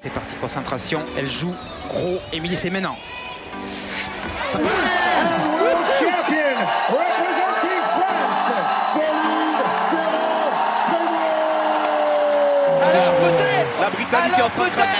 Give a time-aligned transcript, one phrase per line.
[0.00, 1.04] C'est parti, concentration.
[1.16, 1.52] Elle joue
[1.88, 2.20] gros.
[2.32, 2.96] Émilie, c'est maintenant.
[4.44, 4.58] Ça
[12.80, 14.98] Alors peut-être La Britannique est en train de peut-être craquer.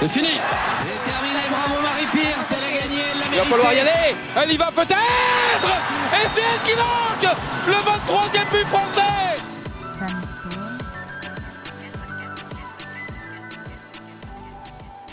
[0.00, 0.40] C'est fini
[0.70, 4.14] C'est terminé, bravo Marie-Pierce, elle a gagné, elle l'a Il va falloir y aller.
[4.36, 5.37] Elle y va peut-être.
[5.68, 9.38] Et c'est elle qui marque le 23e but français.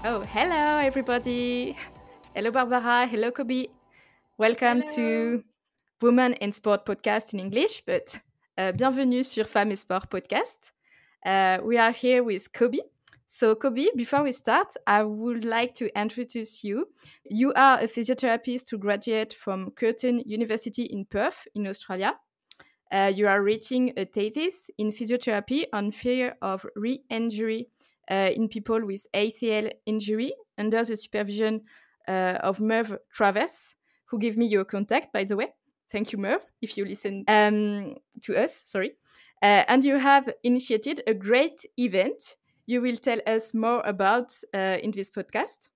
[0.08, 1.76] Oh, hello everybody.
[2.34, 3.68] Hello Barbara, hello Kobe.
[4.38, 5.44] Welcome to
[6.02, 8.22] Women in Sport podcast in English, but
[8.58, 10.72] uh, bienvenue sur Femmes et Sport podcast.
[11.26, 12.80] Uh, we are here with Kobe.
[13.28, 16.88] So, Cobie, before we start, I would like to introduce you.
[17.24, 22.14] You are a physiotherapist who graduated from Curtin University in Perth, in Australia.
[22.92, 27.68] Uh, you are writing a thesis in physiotherapy on fear of re-injury
[28.10, 31.62] uh, in people with ACL injury under the supervision
[32.08, 35.48] uh, of Merv Travers, who gave me your contact, by the way.
[35.92, 38.64] Thank you, Merv, if you listen um, to us.
[38.66, 38.94] Sorry.
[39.42, 42.36] Uh, and you have initiated a great event.
[42.66, 45.70] You will tell us more about uh, in this podcast.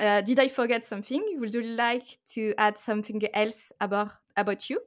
[0.00, 1.36] Uh, did I forget something?
[1.38, 4.80] Would you like to add something else about about you?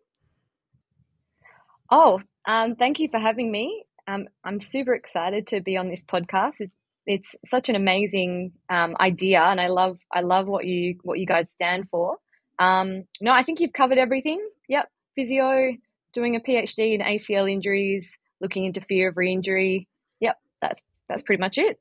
[1.92, 3.86] Oh, um, thank you for having me.
[4.08, 6.56] Um, I'm super excited to be on this podcast.
[6.60, 6.72] It,
[7.06, 11.26] it's such an amazing um, idea, and I love I love what you what you
[11.28, 12.18] guys stand for.
[12.58, 14.42] Um, no, I think you've covered everything.
[14.70, 15.74] Yep, physio,
[16.14, 18.10] doing a PhD in ACL injuries,
[18.42, 19.88] looking into fear of re-injury.
[21.08, 21.80] That's pretty much it.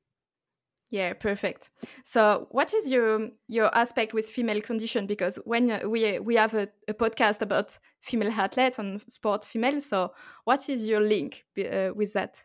[0.91, 1.71] Yeah, perfect.
[2.05, 5.07] So, what is your your aspect with female condition?
[5.07, 9.81] Because when uh, we we have a, a podcast about female athletes and sport female,
[9.81, 10.13] so
[10.45, 12.43] what is your link uh, with that?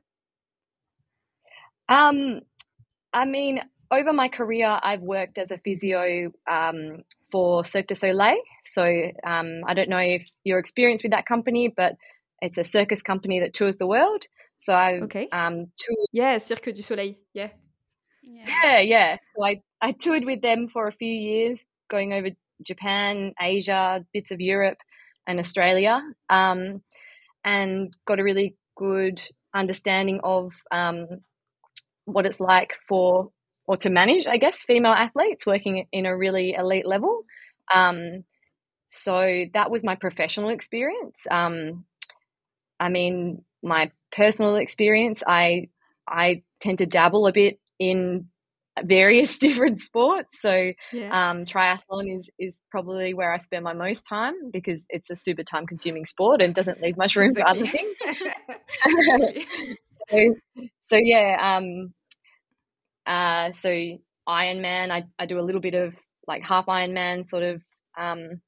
[1.89, 2.41] Um,
[3.13, 8.37] I mean, over my career, I've worked as a physio um, for Cirque du Soleil.
[8.63, 8.83] So
[9.25, 11.95] um, I don't know if you're experienced with that company, but
[12.41, 14.23] it's a circus company that tours the world.
[14.59, 15.27] So I Okay.
[15.31, 17.15] um, toured Yeah, Cirque du Soleil.
[17.33, 17.49] Yeah.
[18.23, 19.17] Yeah, yeah.
[19.35, 22.29] So I, I toured with them for a few years, going over
[22.61, 24.77] Japan, Asia, bits of Europe,
[25.27, 26.81] and Australia, um,
[27.45, 29.21] and got a really good
[29.53, 31.07] understanding of um,
[32.05, 33.31] what it's like for
[33.67, 37.23] or to manage, I guess, female athletes working in a really elite level.
[37.73, 38.23] Um,
[38.89, 41.17] so that was my professional experience.
[41.29, 41.85] Um,
[42.79, 45.69] I mean, my personal experience, I
[46.07, 48.27] I tend to dabble a bit in
[48.83, 50.35] various different sports.
[50.41, 51.29] So Yeah.
[51.31, 55.43] um, triathlon is is probably where I spend my most time because it's a super
[55.43, 57.97] time consuming sport and doesn't leave much room for other things.
[60.09, 60.35] So,
[60.81, 61.93] so yeah, um,
[63.05, 63.69] uh, so
[64.27, 65.93] Ironman, I, I do a little bit of
[66.27, 67.61] like half Ironman sort of
[67.97, 68.41] um,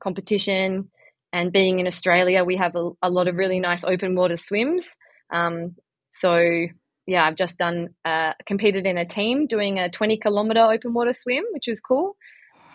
[0.00, 0.90] competition.
[1.32, 4.86] And being in Australia, we have a, a lot of really nice open water swims.
[5.32, 5.76] Um,
[6.12, 6.66] so
[7.06, 11.14] yeah, I've just done uh, competed in a team doing a 20 kilometer open water
[11.14, 12.16] swim, which was cool.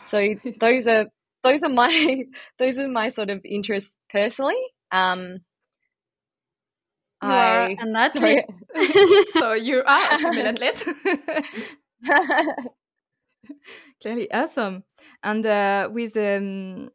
[0.03, 0.19] So
[0.59, 1.07] those are
[1.43, 2.23] those are my
[2.59, 4.59] those are my sort of interests personally.
[4.91, 5.39] Um,
[7.23, 8.45] You are I- an athlete.
[9.33, 10.83] so you are a female athlete.
[14.01, 14.83] Clearly awesome.
[15.23, 16.89] And uh, with um,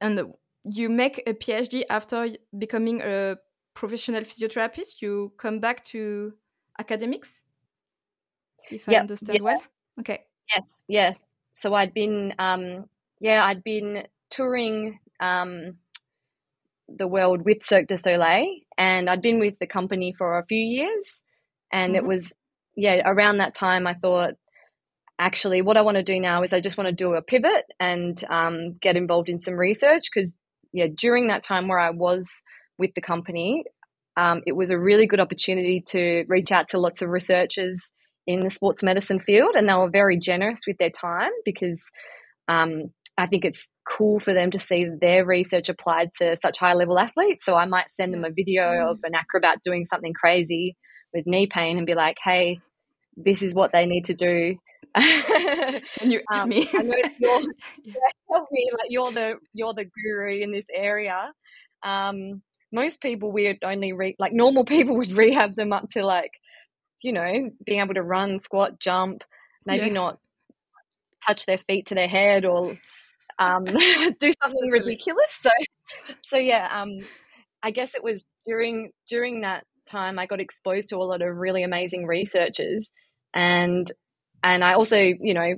[0.00, 3.36] and you make a PhD after becoming a
[3.74, 5.02] professional physiotherapist.
[5.02, 6.34] You come back to
[6.78, 7.42] academics,
[8.70, 9.42] if I Yep, understand yeah.
[9.42, 9.62] well.
[10.00, 10.24] Okay.
[10.54, 11.22] Yes, yes.
[11.54, 12.86] So I'd been, um,
[13.20, 15.78] yeah, I'd been touring um,
[16.88, 18.46] the world with Cirque du Soleil,
[18.76, 21.22] and I'd been with the company for a few years.
[21.72, 22.06] And it Mhm.
[22.06, 22.32] was,
[22.76, 24.34] yeah, around that time I thought,
[25.18, 27.64] actually, what I want to do now is I just want to do a pivot
[27.80, 30.36] and um, get involved in some research because,
[30.74, 32.26] yeah, during that time where I was
[32.78, 33.64] with the company,
[34.16, 37.80] um, it was a really good opportunity to reach out to lots of researchers
[38.26, 41.80] in the sports medicine field, and they were very generous with their time because
[42.48, 46.74] um, I think it's cool for them to see their research applied to such high
[46.74, 47.44] level athletes.
[47.44, 50.76] So I might send them a video of an acrobat doing something crazy
[51.12, 52.58] with knee pain and be like, hey,
[53.16, 54.56] this is what they need to do.
[54.94, 56.68] And you Um, me.
[56.78, 57.42] I know you're
[58.32, 61.32] help me like you're the you're the guru in this area.
[61.84, 62.42] Um,
[62.72, 66.32] most people would only re- like normal people would rehab them up to like
[67.02, 69.22] you know being able to run, squat, jump,
[69.66, 69.94] maybe Yeah.
[69.94, 70.18] not
[71.26, 72.76] touch their feet to their head or
[73.38, 75.26] um, do something ridiculous.
[75.40, 75.50] So
[76.24, 76.98] so yeah, um,
[77.62, 81.36] I guess it was during during that time I got exposed to a lot of
[81.36, 82.90] really amazing researchers
[83.34, 83.90] and
[84.44, 85.54] and I also, you know,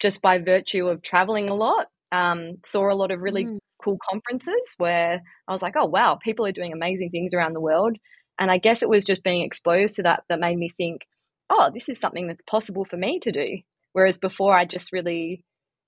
[0.00, 3.58] just by virtue of traveling a lot, um, saw a lot of really mm.
[3.82, 7.60] cool conferences where I was like, oh wow, people are doing amazing things around the
[7.60, 7.96] world.
[8.38, 11.02] And I guess it was just being exposed to that that made me think,
[11.48, 13.58] oh, this is something that's possible for me to do.
[13.92, 15.44] Whereas before, I just really,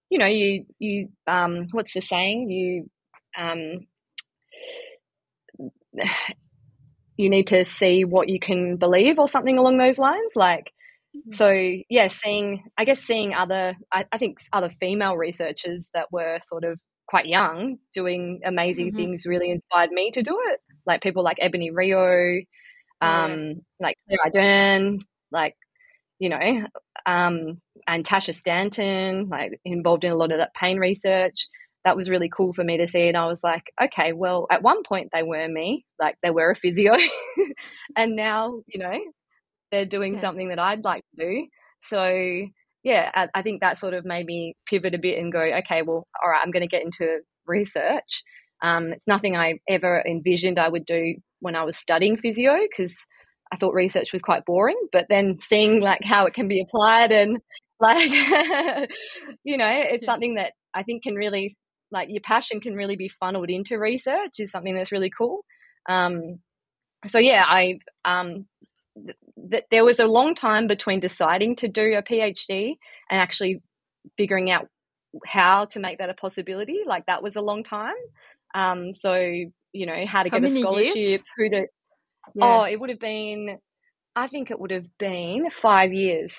[0.08, 2.48] you know, you you um, what's the saying?
[2.48, 2.88] You
[3.36, 3.88] um,
[7.16, 10.30] you need to see what you can believe or something along those lines.
[10.36, 10.70] Like.
[11.32, 11.50] So
[11.88, 16.64] yeah, seeing I guess seeing other I, I, think other female researchers that were sort
[16.64, 16.78] of
[17.08, 18.96] quite young doing amazing mm-hmm.
[18.96, 20.60] things really inspired me to do it.
[20.86, 22.40] Like people like Ebonie Rio,
[23.00, 23.54] um, yeah.
[23.80, 24.98] like Claire Ardern,
[25.30, 25.54] like
[26.18, 26.66] you know,
[27.06, 31.46] um, and Tasha Stanton, like involved in a lot of that pain research.
[31.84, 33.06] That was really cool for me to see.
[33.06, 36.50] And I was like, okay, well, at one point they were me, like they were
[36.50, 36.94] a physio.
[37.96, 38.98] and now, you know,
[39.70, 40.20] they're doing yeah.
[40.20, 41.46] something that I'd like to do.
[41.88, 42.46] So,
[42.82, 45.82] yeah, I, I think that sort of made me pivot a bit and go, okay,
[45.82, 48.22] well, all right, I'm going to get into research.
[48.62, 52.96] Um, it's nothing I ever envisioned I would do when I was studying physio because
[53.52, 57.12] I thought research was quite boring, but then seeing like how it can be applied
[57.12, 57.38] and
[57.80, 58.10] like
[59.44, 60.06] you know, it's yeah.
[60.06, 61.56] something that I think can really
[61.90, 65.44] like your passion can really be funneled into research is something that's really cool.
[65.88, 66.40] Um,
[67.06, 68.46] so yeah, I um,
[69.04, 69.16] th-
[69.50, 72.76] th- there was a long time between deciding to do a PhD
[73.10, 73.62] and actually
[74.16, 74.68] figuring out
[75.26, 76.80] how to make that a possibility.
[76.86, 77.94] Like that was a long time.
[78.54, 81.20] Um, so you know how to how get a scholarship, years?
[81.36, 81.66] who to
[82.34, 82.60] yeah.
[82.60, 83.58] Oh, it would have been,
[84.14, 86.36] I think it would have been five years.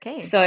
[0.00, 0.22] Okay.
[0.22, 0.42] So,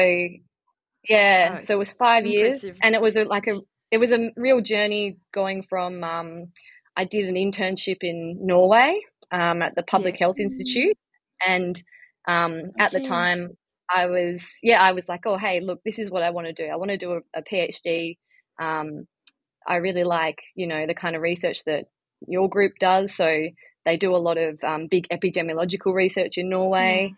[1.09, 2.63] yeah, oh, so it was five impressive.
[2.63, 3.55] years, and it was a, like a,
[3.91, 6.03] it was a real journey going from.
[6.03, 6.47] Um,
[6.95, 9.01] I did an internship in Norway
[9.31, 10.25] um, at the Public yeah.
[10.25, 10.97] Health Institute,
[11.45, 11.81] and
[12.27, 13.57] um, at the time
[13.89, 16.53] I was, yeah, I was like, oh, hey, look, this is what I want to
[16.53, 16.65] do.
[16.65, 18.17] I want to do a, a PhD.
[18.61, 19.07] Um,
[19.67, 21.85] I really like, you know, the kind of research that
[22.27, 23.15] your group does.
[23.15, 23.43] So
[23.85, 27.13] they do a lot of um, big epidemiological research in Norway.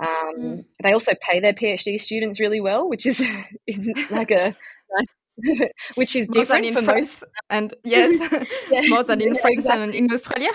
[0.00, 0.64] Mm.
[0.82, 3.20] They also pay their PhD students really well, which is,
[3.66, 4.56] is like a
[5.94, 7.24] which is more different in France most.
[7.50, 8.80] and yes, yeah.
[8.88, 9.82] more than in yeah, France exactly.
[9.82, 10.50] and in Australia.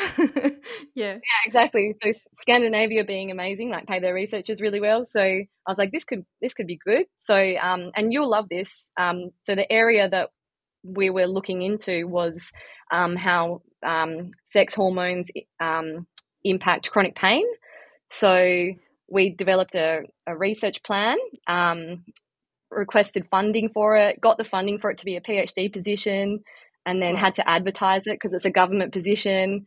[0.95, 1.93] yeah, yeah, exactly.
[2.01, 2.11] So
[2.41, 5.05] Scandinavia being amazing, like pay their researchers really well.
[5.05, 7.05] So I was like, this could this could be good.
[7.21, 8.89] So um, and you'll love this.
[8.99, 10.29] Um, so the area that
[10.83, 12.41] we were looking into was
[12.91, 15.29] um, how um, sex hormones
[15.59, 16.07] um,
[16.43, 17.45] impact chronic pain.
[18.11, 18.71] So
[19.09, 21.17] we developed a, a research plan,
[21.47, 22.05] um,
[22.71, 26.43] requested funding for it, got the funding for it to be a PhD position,
[26.85, 29.65] and then had to advertise it because it's a government position.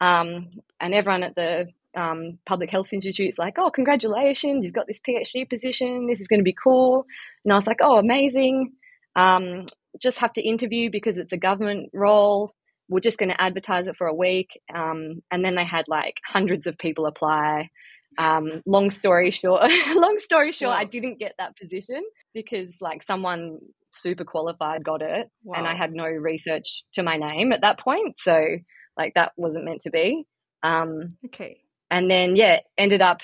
[0.00, 0.48] Um,
[0.80, 1.66] and everyone at the
[1.96, 6.28] um, Public Health Institute is like, oh, congratulations, you've got this PhD position, this is
[6.28, 7.06] going to be cool.
[7.44, 8.72] And I was like, oh, amazing.
[9.16, 9.66] Um,
[10.02, 12.54] just have to interview because it's a government role
[12.88, 14.48] we're just going to advertise it for a week.
[14.74, 17.70] Um, and then they had like hundreds of people apply.
[18.18, 19.62] Um, long story short,
[19.94, 22.02] long story short, I didn't get that position
[22.32, 23.58] because like someone
[23.90, 25.58] super qualified got it, wow.
[25.58, 28.16] and I had no research to my name at that point.
[28.18, 28.44] So
[28.96, 30.24] like that wasn't meant to be.
[30.62, 31.60] Um, okay.
[31.90, 33.20] And then yeah, ended up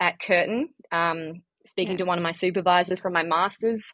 [0.00, 1.98] at Curtin, um, speaking yeah.
[1.98, 3.84] to one of my supervisors from my master's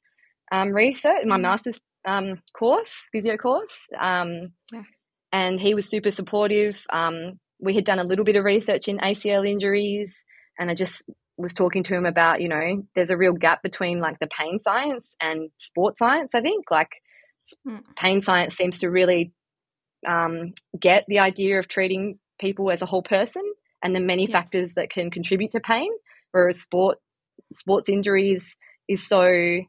[0.52, 1.42] um, research, my mm-hmm.
[1.42, 3.88] master's um, course, physio course.
[4.00, 4.82] Um, yeah
[5.32, 6.82] and he was super supportive.
[6.90, 10.24] Um, we had done a little bit of research in ACL injuries,
[10.58, 11.02] and I just
[11.36, 14.58] was talking to him about, you know, there's a real gap between like the pain
[14.58, 16.34] science and sport science.
[16.34, 16.88] I think like
[17.66, 17.82] mm.
[17.94, 19.32] pain science seems to really
[20.06, 23.42] um, get the idea of treating people as a whole person
[23.82, 24.32] and the many yeah.
[24.32, 25.90] factors that can contribute to pain,
[26.32, 26.98] whereas sport
[27.52, 28.56] sports injuries
[28.88, 29.60] is so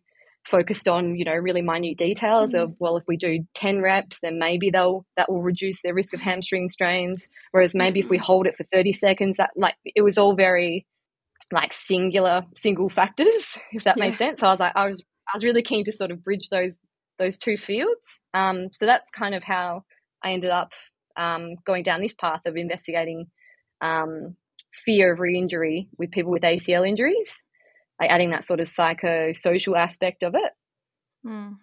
[0.49, 2.63] focused on you know really minute details mm-hmm.
[2.63, 6.13] of well if we do 10 reps then maybe they'll that will reduce their risk
[6.13, 8.25] of hamstring strains whereas maybe if we mm-hmm.
[8.25, 10.85] hold it for 30 seconds that like it was all very
[11.51, 13.27] like singular single factors
[13.71, 14.09] if that yeah.
[14.09, 16.23] made sense so i was like i was i was really keen to sort of
[16.23, 16.77] bridge those
[17.19, 19.83] those two fields um, so that's kind of how
[20.23, 20.71] i ended up
[21.17, 23.25] um, going down this path of investigating
[23.81, 24.35] um,
[24.85, 27.43] fear of re-injury with people with acl injuries
[27.99, 30.51] like adding that sort of psychosocial aspect of it.
[31.25, 31.57] Mm.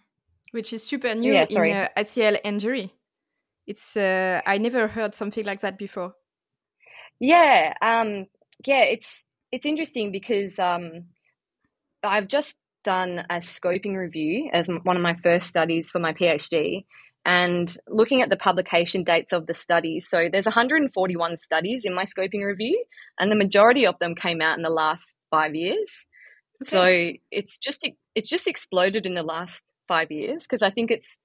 [0.52, 2.94] Which is super new yeah, in uh, ACL injury.
[3.66, 6.14] It's uh, I never heard something like that before.
[7.18, 8.26] Yeah, um,
[8.66, 11.06] yeah, it's it's interesting because um,
[12.02, 16.84] I've just done a scoping review as one of my first studies for my PhD,
[17.24, 20.06] and looking at the publication dates of the studies.
[20.08, 22.84] So there's 141 studies in my scoping review,
[23.18, 26.06] and the majority of them came out in the last five years.
[26.62, 26.70] Okay.
[26.70, 31.18] So it's just it's just exploded in the last five years because I think it's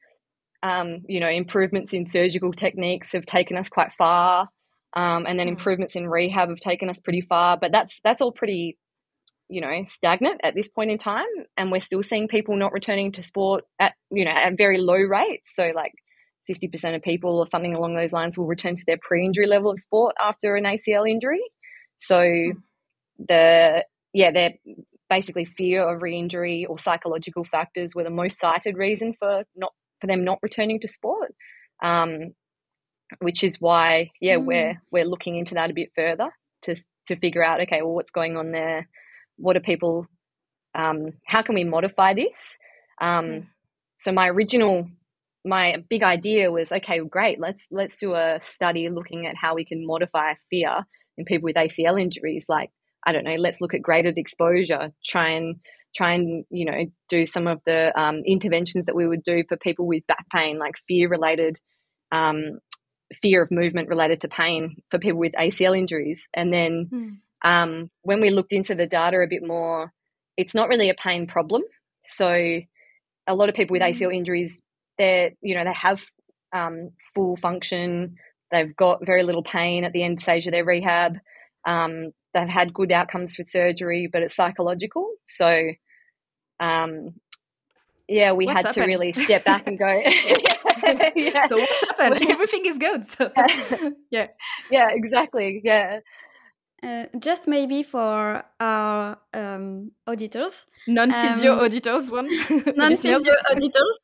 [0.63, 4.50] um, you know improvements in surgical techniques have taken us quite far,
[4.95, 5.51] um, and then mm.
[5.51, 7.57] improvements in rehab have taken us pretty far.
[7.57, 8.77] But that's that's all pretty
[9.50, 11.25] you know stagnant at this point in time
[11.57, 14.93] and we're still seeing people not returning to sport at you know at very low
[14.93, 15.91] rates so like
[16.50, 19.77] 50% of people or something along those lines will return to their pre-injury level of
[19.77, 21.41] sport after an ACL injury
[22.00, 22.53] so mm.
[23.27, 23.83] the
[24.13, 24.53] yeah they're
[25.10, 30.08] basically fear of re-injury or psychological factors were the most cited reason for not for
[30.08, 31.34] them not returning to sport
[31.84, 32.34] um,
[33.20, 34.46] which is why yeah mm.
[34.46, 36.30] we're we're looking into that a bit further
[36.62, 36.75] to
[37.08, 38.88] to figure out okay well what's going on there
[39.38, 40.06] what are people
[40.75, 42.58] um, how can we modify this
[43.01, 43.48] um, mm.
[43.98, 44.88] so my original
[45.46, 49.66] my big idea was okay great let's let's do a study looking at how we
[49.66, 50.86] can modify fear
[51.18, 52.70] in people with acl injuries like
[53.06, 55.58] i don't know let's look at graded exposure try and
[55.96, 59.58] try and you know do some of the um, interventions that we would do for
[59.58, 61.58] people with back pain like fear related
[62.12, 62.60] um,
[63.22, 67.18] fear of movement related to pain for people with acl injuries and then mm.
[67.44, 69.94] Um, when we looked into the data a bit more,
[70.38, 71.63] it's not really a pain problem.
[72.06, 72.27] So
[73.27, 74.18] a lot of people with ACL mm.
[74.18, 74.62] injuries,
[74.98, 76.03] they're you know they have
[76.53, 78.15] um, full function.
[78.51, 81.18] They've got very little pain at the end stage of their rehab.
[81.68, 85.12] Um, they've had good outcomes with surgery, but it's psychological.
[85.25, 85.71] So,
[86.59, 87.15] um,
[88.07, 88.83] yeah, we what's had happened?
[88.83, 89.88] to really step back and go.
[91.15, 91.45] yeah.
[91.48, 92.25] So what's happened?
[92.29, 93.07] Everything is good.
[93.07, 93.31] So.
[94.09, 94.27] yeah,
[94.71, 95.62] yeah, exactly.
[95.63, 96.00] Yeah.
[96.81, 102.29] Uh, just maybe for our um, auditors, non-physio um, auditors, one
[102.77, 104.00] non-physio auditors.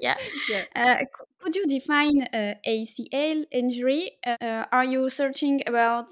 [0.00, 0.16] yeah.
[0.48, 0.64] yeah.
[0.74, 1.04] Uh,
[1.38, 4.12] could you define uh, ACL injury?
[4.26, 6.08] Uh, are you searching about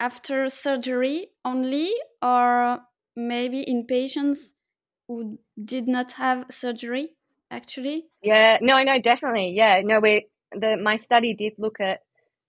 [0.00, 2.80] after surgery only, or
[3.16, 4.54] maybe in patients
[5.08, 7.10] who did not have surgery?
[7.50, 8.06] Actually.
[8.22, 8.58] Yeah.
[8.60, 8.82] No.
[8.82, 9.00] No.
[9.00, 9.54] Definitely.
[9.54, 9.80] Yeah.
[9.84, 10.00] No.
[10.00, 12.00] We the my study did look at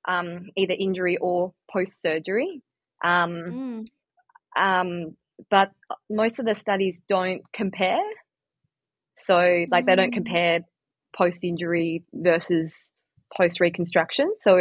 [0.07, 2.61] um, either injury or post surgery.
[3.03, 3.87] Um,
[4.57, 4.61] mm.
[4.61, 5.15] um,
[5.49, 5.71] but
[6.09, 7.99] most of the studies don't compare.
[9.17, 9.87] So, like, mm.
[9.87, 10.13] they don't mm.
[10.13, 10.59] compare
[11.15, 12.89] post injury versus
[13.35, 14.33] post reconstruction.
[14.37, 14.57] So,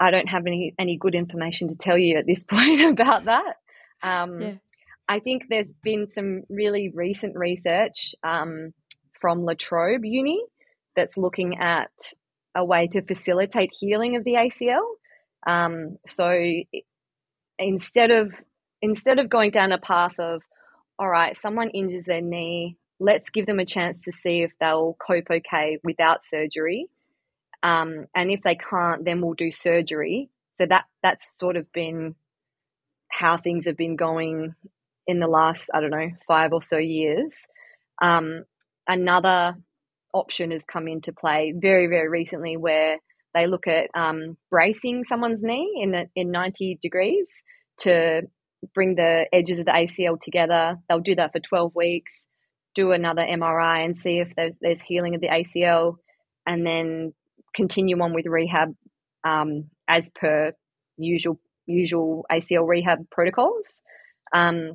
[0.00, 3.56] I don't have any any good information to tell you at this point about that.
[4.02, 4.54] Um, yeah.
[5.08, 8.72] I think there's been some really recent research um,
[9.20, 10.42] from La Trobe Uni
[10.96, 11.90] that's looking at
[12.56, 14.82] a way to facilitate healing of the ACL.
[15.46, 16.40] Um, so
[17.58, 18.32] instead of
[18.82, 20.42] instead of going down a path of
[20.98, 24.96] all right someone injures their knee let's give them a chance to see if they'll
[25.00, 26.86] cope okay without surgery
[27.66, 32.14] um, and if they can't then we'll do surgery so that that's sort of been
[33.10, 34.54] how things have been going
[35.06, 37.34] in the last i don't know five or so years
[38.02, 38.44] um,
[38.86, 39.54] another
[40.12, 42.98] option has come into play very very recently where
[43.34, 47.28] they look at um, bracing someone's knee in in 90 degrees
[47.78, 48.22] to
[48.74, 50.78] bring the edges of the ACL together.
[50.88, 52.26] They'll do that for 12 weeks,
[52.74, 55.96] do another MRI and see if there's, there's healing of the ACL,
[56.46, 57.12] and then
[57.56, 58.74] continue on with rehab
[59.24, 60.52] um, as per
[60.96, 63.82] usual usual ACL rehab protocols.
[64.32, 64.72] Um,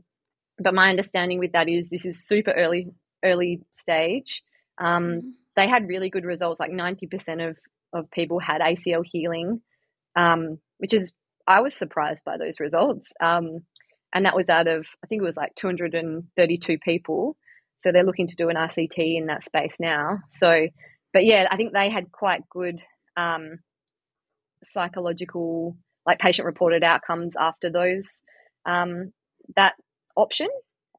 [0.59, 2.87] but my understanding with that is this is super early
[3.23, 4.41] early stage.
[4.77, 5.27] Um, mm-hmm.
[5.55, 7.57] they had really good results, like 90% of
[7.93, 9.61] of people had ACL healing,
[10.15, 11.13] um, which is
[11.47, 13.05] I was surprised by those results.
[13.21, 13.59] Um,
[14.13, 17.37] and that was out of I think it was like 232 people.
[17.81, 20.19] So they're looking to do an RCT in that space now.
[20.29, 20.67] So,
[21.13, 22.79] but yeah, I think they had quite good
[23.17, 23.59] um,
[24.63, 28.07] psychological, like patient reported outcomes after those
[28.65, 29.11] um,
[29.55, 29.73] that
[30.15, 30.47] option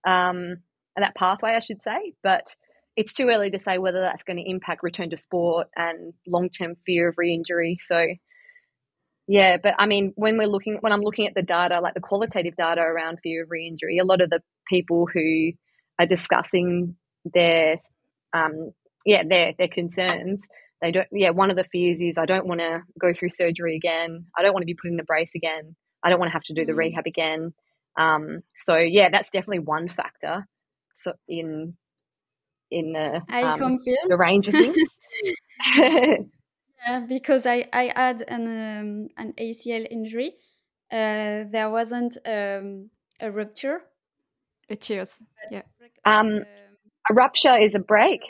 [0.07, 0.57] um,
[0.97, 2.15] and that pathway, I should say.
[2.23, 2.55] But
[2.97, 6.51] it's too early to say whether that's going to impact return to sport and long
[6.51, 7.79] term fear of re injury.
[7.81, 8.07] So,
[9.27, 12.01] yeah, but I mean, when we're looking, when I'm looking at the data, like the
[12.01, 15.53] qualitative data around fear of re injury, a lot of the people who
[15.99, 17.77] are discussing their,
[18.35, 18.73] um,
[19.05, 20.43] yeah, their, their concerns,
[20.81, 23.77] they don't, yeah, one of the fears is I don't want to go through surgery
[23.77, 24.27] again.
[24.37, 25.77] I don't want to be put in the brace again.
[26.03, 26.79] I don't want to have to do the mm.
[26.79, 27.53] rehab again.
[27.99, 30.47] Um, so yeah, that's definitely one factor.
[30.95, 31.77] So in
[32.71, 33.79] in the um,
[34.09, 34.89] the range of things.
[35.77, 40.35] yeah, because I I had an um, an ACL injury.
[40.91, 42.91] Uh, there wasn't um,
[43.21, 43.83] a rupture.
[44.71, 45.23] A tears.
[45.51, 45.63] Yeah.
[46.05, 46.45] Um,
[47.11, 48.21] a rupture is a break,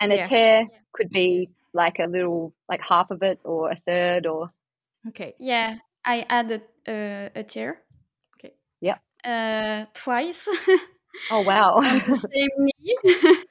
[0.00, 0.28] and a yeah.
[0.28, 0.78] tear yeah.
[0.92, 4.50] could be like a little, like half of it or a third or?
[5.08, 5.34] Okay.
[5.38, 7.84] Yeah, I had a, uh, a tear.
[8.36, 8.54] Okay.
[8.80, 10.48] yeah Uh, twice.
[11.30, 11.80] Oh wow!
[12.32, 12.98] same knee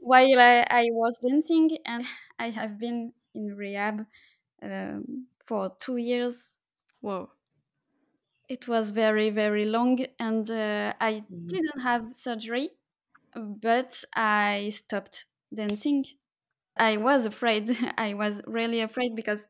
[0.00, 2.04] while I, I was dancing, and
[2.38, 4.06] I have been in rehab
[4.62, 6.56] um, for two years.
[7.00, 7.30] Whoa.
[8.48, 11.48] It was very very long, and uh, I Mhm.
[11.48, 12.70] didn't have surgery,
[13.34, 16.04] but I stopped dancing.
[16.76, 17.70] I was afraid.
[17.98, 19.48] I was really afraid because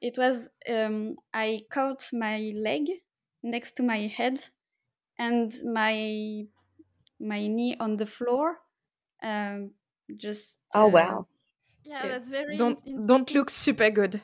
[0.00, 2.88] it was um, I caught my leg
[3.42, 4.50] next to my head,
[5.18, 6.46] and my
[7.20, 8.60] my knee on the floor.
[9.22, 9.74] Um,
[10.16, 11.26] just Oh uh, wow!
[11.84, 14.20] Yeah, Yeah, that's very Don't don't look super good.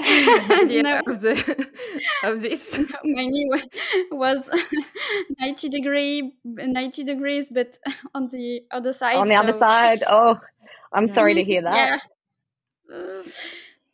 [0.00, 1.66] No, of the
[2.24, 2.78] of this.
[3.04, 3.48] my knee
[4.12, 4.48] was
[5.40, 7.78] 90 degree 90 degrees but
[8.14, 10.38] on the other side On the other so- side, oh,
[10.92, 11.14] I'm Yeah.
[11.14, 11.74] sorry to hear that.
[11.76, 11.98] yeah
[12.94, 13.22] Uh,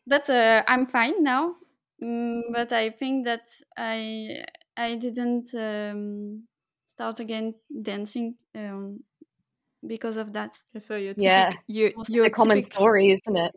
[0.07, 1.55] but uh, i'm fine now
[2.03, 3.47] Mm, but i think that
[3.79, 4.43] i
[4.77, 6.43] i didn't um,
[6.87, 9.05] start again dancing um,
[9.87, 11.51] because of that So you Yeah.
[11.51, 13.53] typic, you It's you're It's a common typic- story, isn't it?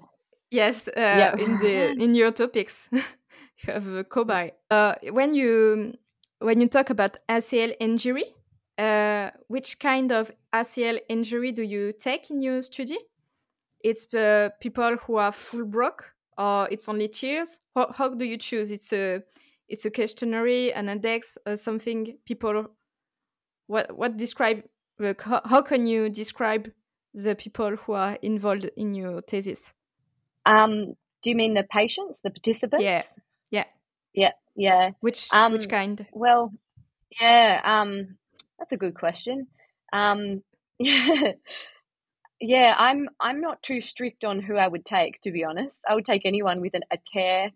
[0.56, 1.36] Yes, uh, Yeah.
[1.38, 4.52] in the in your topics, you have a.
[4.72, 5.94] Uh, when you
[6.40, 8.24] when you talk about ACL injury,
[8.78, 12.98] uh, which kind of ACL injury do you take in your study?
[13.84, 17.60] It's uh, people who are full broke, or it's only tears.
[17.76, 18.72] How, how do you choose?
[18.72, 19.22] It's a
[19.68, 22.68] it's a questionnaire, an index, uh, something people.
[23.68, 24.64] What what describe?
[25.04, 26.72] Uh, how, how can you describe
[27.14, 29.74] the people who are involved in your thesis?
[30.46, 32.84] Um, do you mean the patients, the participants?
[32.84, 33.04] Yeah.
[33.52, 33.66] Yeah.
[34.14, 34.32] Yeah.
[34.56, 34.92] Yeah.
[35.02, 36.06] Which Um, which kind?
[36.14, 36.54] Well,
[37.20, 38.18] yeah, um,
[38.60, 39.48] that's a good question.
[39.94, 40.44] Um,
[40.80, 41.34] yeah,
[42.42, 45.82] yeah, I'm I'm not too strict on who I would take, to be honest.
[45.88, 47.52] I would take anyone with an, a tear,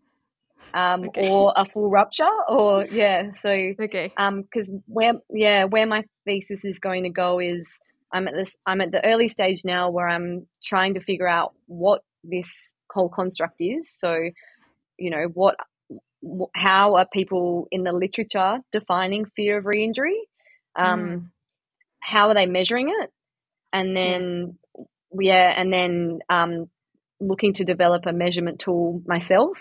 [0.73, 1.21] um, Okay.
[1.21, 3.31] or a full rupture, or yeah.
[3.33, 4.13] So, Okay.
[4.17, 7.67] um, because where yeah, where my thesis is going to go is
[8.13, 11.53] I'm at this I'm at the early stage now where I'm trying to figure out
[11.67, 12.49] what this
[12.93, 13.89] whole construct is.
[13.97, 14.15] So,
[14.97, 15.55] you know, what
[16.55, 20.19] how are people in the literature defining fear of re-injury?
[20.77, 21.29] Um, Mm.
[22.01, 23.11] how are they measuring it?
[23.71, 24.57] And then
[25.19, 26.69] yeah and then um,
[27.19, 29.57] looking to develop a measurement tool myself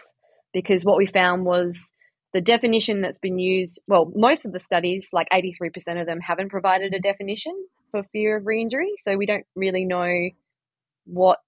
[0.53, 1.79] because what we found was
[2.35, 6.51] the definition that's been used well most of the studies like 83% of them haven't
[6.51, 7.55] provided a definition
[7.91, 8.93] for fear of re-injury.
[8.99, 10.12] So we don't really know
[11.07, 11.38] what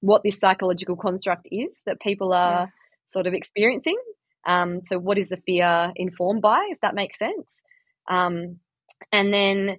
[0.00, 2.66] what this psychological construct is that people are Yeah.
[3.08, 3.98] sort of experiencing.
[4.46, 7.48] Um, so what is the fear informed by if that makes sense?
[8.08, 8.60] Um,
[9.12, 9.78] and then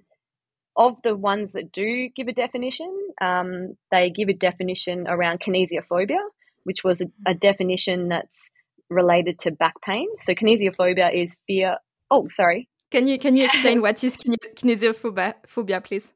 [0.76, 6.20] of the ones that do give a definition um, they give a definition around kinesiophobia
[6.64, 8.50] which was a, a definition that's
[8.90, 10.06] related to back pain.
[10.20, 11.76] So kinesiophobia is fear.
[12.10, 12.68] Oh sorry.
[12.90, 16.12] Can you can you explain what is kinesiophobia, phobia, please?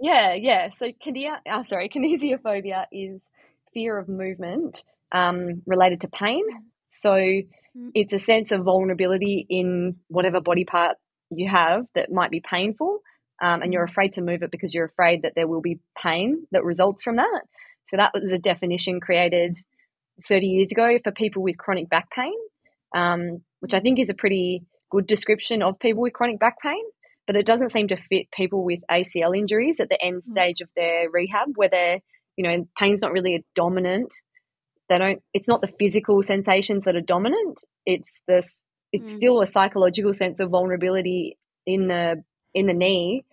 [0.00, 0.70] Yeah, yeah.
[0.78, 3.22] So kinea, uh, sorry, kinesiophobia is
[3.74, 6.42] fear of movement um, related to pain.
[6.92, 7.16] So
[7.94, 10.96] it's a sense of vulnerability in whatever body part
[11.30, 13.00] you have that might be painful,
[13.42, 16.46] um, and you're afraid to move it because you're afraid that there will be pain
[16.52, 17.42] that results from that.
[17.90, 19.56] So that was a definition created
[20.28, 22.34] 30 years ago for people with chronic back pain,
[22.94, 26.82] um, which I think is a pretty good description of people with chronic back pain
[27.28, 30.68] but it doesn't seem to fit people with ACL injuries at the end stage of
[30.74, 32.00] their rehab, where they're,
[32.36, 34.10] you know, pain's not really a dominant.
[34.88, 35.22] They don't.
[35.34, 37.62] It's not the physical sensations that are dominant.
[37.84, 38.64] It's this.
[38.92, 39.16] It's Mm.
[39.18, 41.36] still a psychological sense of vulnerability
[41.66, 43.24] in the in the knee,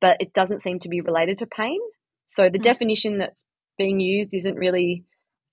[0.00, 1.80] but it doesn't seem to be related to pain.
[2.28, 2.62] So the Mm.
[2.62, 3.42] definition that's
[3.76, 5.02] being used isn't really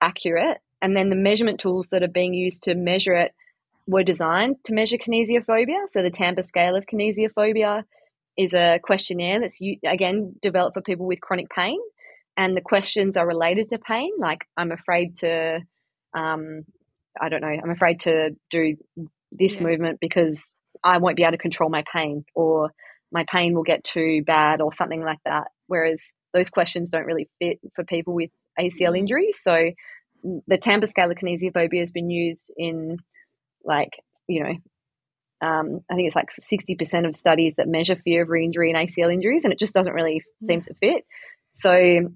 [0.02, 0.60] accurate.
[0.84, 3.34] And then the measurement tools that are being used to measure it
[3.88, 5.86] were designed to measure kinesiophobia.
[5.92, 7.84] So the Tampa scale of kinesiophobia
[8.38, 11.80] is a questionnaire that's again developed for people with chronic pain,
[12.36, 14.12] and the questions are related to pain.
[14.20, 15.62] Like I'm afraid to,
[16.14, 16.64] um,
[17.20, 18.76] I don't know, I'm afraid to do
[19.32, 19.68] this Yeah.
[19.68, 22.72] movement because I won't be able to control my pain, or
[23.12, 25.48] my pain will get too bad, or something like that.
[25.68, 29.00] Whereas those questions don't really fit for people with ACL Mhm.
[29.00, 29.40] injuries.
[29.42, 29.72] So
[30.48, 32.98] the Tampa scale of kinesiophobia has been used in
[33.64, 33.92] like
[34.28, 34.54] you know
[35.48, 39.14] um, i think it's like 60% of studies that measure fear of re-injury and acl
[39.14, 41.06] injuries and it just doesn't really seem to fit
[41.52, 42.10] so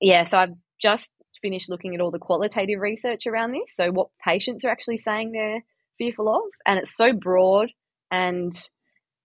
[0.00, 4.08] yeah so i've just finished looking at all the qualitative research around this so what
[4.24, 5.62] patients are actually saying they're
[5.98, 7.70] fearful of and it's so broad
[8.10, 8.68] and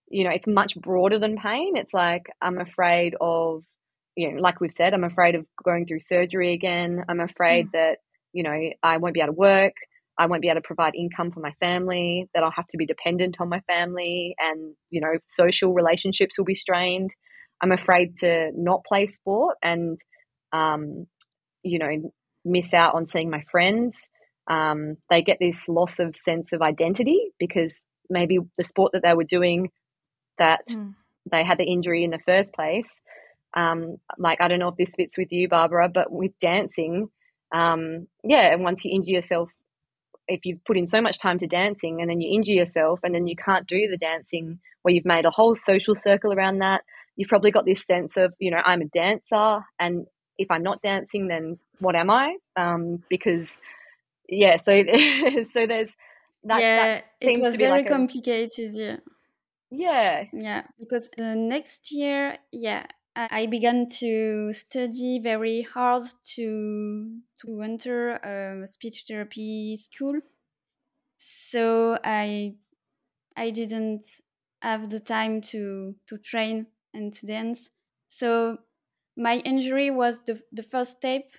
[0.09, 3.63] you know it's much broader than pain it's like i'm afraid of
[4.19, 7.05] you know, like we've said, I'm afraid of going through surgery again.
[7.07, 7.71] I'm afraid mm.
[7.71, 7.99] that,
[8.33, 9.73] you know, I won't be able to work.
[10.19, 12.85] I won't be able to provide income for my family, that I'll have to be
[12.85, 17.11] dependent on my family, and, you know, social relationships will be strained.
[17.61, 19.97] I'm afraid to not play sport and,
[20.51, 21.07] um,
[21.63, 22.11] you know,
[22.43, 23.95] miss out on seeing my friends.
[24.49, 29.13] Um, they get this loss of sense of identity because maybe the sport that they
[29.13, 29.69] were doing
[30.37, 30.95] that mm.
[31.31, 33.01] they had the injury in the first place.
[33.55, 37.09] Um, like, I don't know if this fits with you, Barbara, but with dancing,
[37.53, 39.49] um, yeah, and once you injure yourself
[40.29, 43.13] if you've put in so much time to dancing and then you injure yourself and
[43.13, 46.83] then you can't do the dancing where you've made a whole social circle around that,
[47.15, 50.05] you've probably got this sense of, you know, I'm a dancer and
[50.37, 52.37] if I'm not dancing, then what am I?
[52.55, 53.49] Um, because,
[54.29, 54.83] yeah, so
[55.53, 55.91] so there's
[56.45, 56.61] that.
[56.61, 58.75] Yeah, that it was very like complicated.
[58.75, 58.97] A, yeah.
[59.71, 60.23] Yeah.
[60.31, 62.85] Yeah, because the next year, yeah,
[63.29, 66.03] I began to study very hard
[66.35, 70.19] to to enter a speech therapy school.
[71.17, 72.55] So I
[73.35, 74.05] I didn't
[74.61, 77.69] have the time to to train and to dance.
[78.07, 78.59] So
[79.17, 81.31] my injury was the the first step,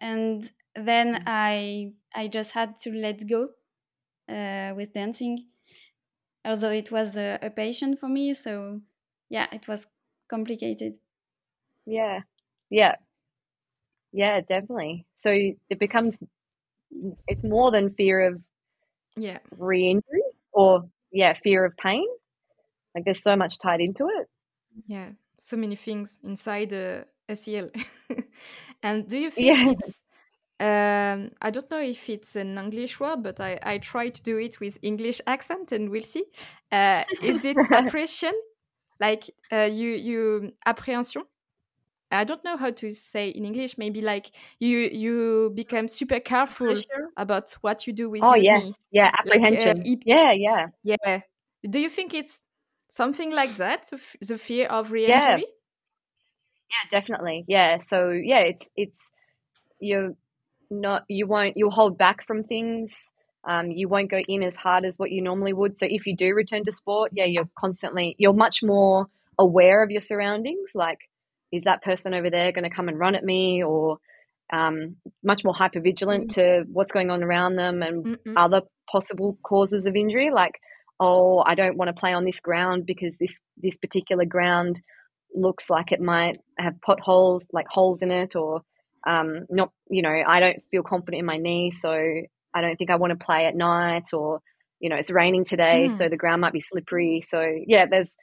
[0.00, 1.22] and then mm.
[1.26, 3.50] I I just had to let go
[4.28, 5.46] uh, with dancing.
[6.44, 8.80] Although it was a, a passion for me, so
[9.30, 9.86] yeah, it was
[10.28, 10.98] complicated.
[11.86, 12.20] Yeah.
[12.70, 12.96] Yeah.
[14.12, 15.06] Yeah, definitely.
[15.16, 16.18] So it becomes
[17.26, 18.40] it's more than fear of
[19.16, 22.06] yeah re-injury or yeah fear of pain
[22.94, 24.28] like there's so much tied into it
[24.86, 27.70] yeah so many things inside the ACL
[28.82, 29.70] and do you think yeah.
[29.72, 30.02] it's
[30.60, 34.38] um, I don't know if it's an English word, but I, I try to do
[34.38, 36.24] it with English accent, and we'll see.
[36.70, 38.32] Uh, is it apprehension,
[39.00, 41.24] like uh, you you apprehension?
[42.18, 43.78] I don't know how to say in English.
[43.78, 46.74] Maybe like you you become super careful
[47.16, 48.64] about what you do with oh, your yes.
[48.64, 48.74] knee.
[48.90, 49.78] Yeah, apprehension.
[49.78, 51.20] Like, uh, yeah, yeah, yeah.
[51.68, 52.42] Do you think it's
[52.88, 53.90] something like that?
[54.20, 55.14] The fear of re-injury.
[55.14, 55.36] Yeah.
[55.36, 57.44] yeah, definitely.
[57.48, 57.78] Yeah.
[57.86, 59.10] So yeah, it's it's
[59.80, 60.14] you're
[60.70, 62.92] not you won't you'll hold back from things.
[63.46, 65.78] Um, you won't go in as hard as what you normally would.
[65.78, 69.90] So if you do return to sport, yeah, you're constantly you're much more aware of
[69.90, 70.70] your surroundings.
[70.74, 70.98] Like
[71.54, 73.98] is that person over there going to come and run at me or
[74.52, 76.34] um, much more hyper vigilant mm.
[76.34, 78.34] to what's going on around them and Mm-mm.
[78.36, 80.58] other possible causes of injury like
[81.00, 84.80] oh i don't want to play on this ground because this this particular ground
[85.34, 88.62] looks like it might have potholes like holes in it or
[89.06, 92.90] um, not you know i don't feel confident in my knee so i don't think
[92.90, 94.40] i want to play at night or
[94.78, 95.92] you know it's raining today mm.
[95.96, 98.14] so the ground might be slippery so yeah there's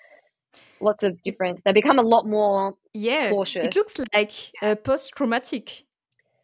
[0.80, 3.66] lots of different they become a lot more yeah cautious.
[3.66, 5.84] it looks like uh, post-traumatic.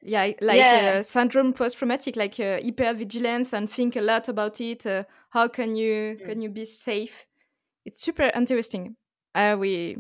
[0.02, 0.98] Yeah like yeah.
[1.00, 5.76] Uh, syndrome post-traumatic like uh, hypervigilance and think a lot about it uh, how can
[5.76, 6.26] you mm.
[6.26, 7.26] can you be safe?
[7.86, 8.96] It's super interesting.
[9.34, 9.98] Uh, we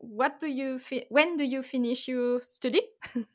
[0.00, 2.82] what do you fi- when do you finish your study?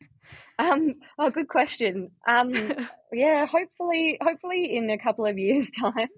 [0.59, 2.11] Um oh good question.
[2.27, 2.53] Um
[3.11, 6.09] yeah hopefully hopefully in a couple of years time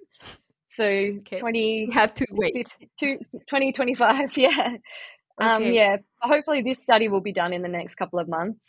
[0.75, 1.39] so okay.
[1.39, 2.75] 20 have to wait.
[2.99, 4.77] to 2025 yeah.
[5.39, 5.67] Um, okay.
[5.67, 8.65] um yeah hopefully this study will be done in the next couple of months.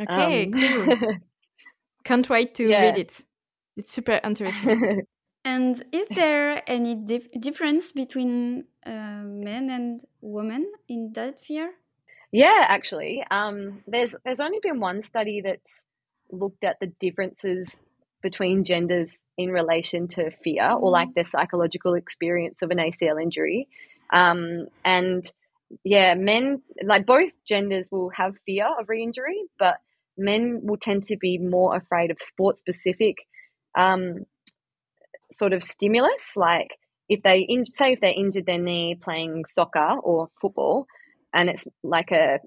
[0.00, 1.14] Okay um, cool.
[2.04, 2.82] Can't wait to yeah.
[2.82, 3.20] read it.
[3.76, 5.02] It's super interesting.
[5.46, 11.74] And is there any dif- difference between uh, men and women in that fear
[12.32, 13.22] yeah actually.
[13.30, 15.84] Um there's there's only been one study that's
[16.30, 17.78] looked at the differences
[18.24, 21.20] between genders in relation to fear or like mm-hmm.
[21.20, 23.68] the psychological experience of an ACL injury.
[24.12, 25.30] Um, and
[25.84, 29.76] yeah, men, like both genders will have fear of re injury, but
[30.16, 33.16] men will tend to be more afraid of sport specific
[33.78, 34.24] um,
[35.30, 36.32] sort of stimulus.
[36.34, 36.70] Like
[37.10, 40.86] if they, in, say, if they injured their knee playing soccer or football,
[41.34, 42.38] and it's like a,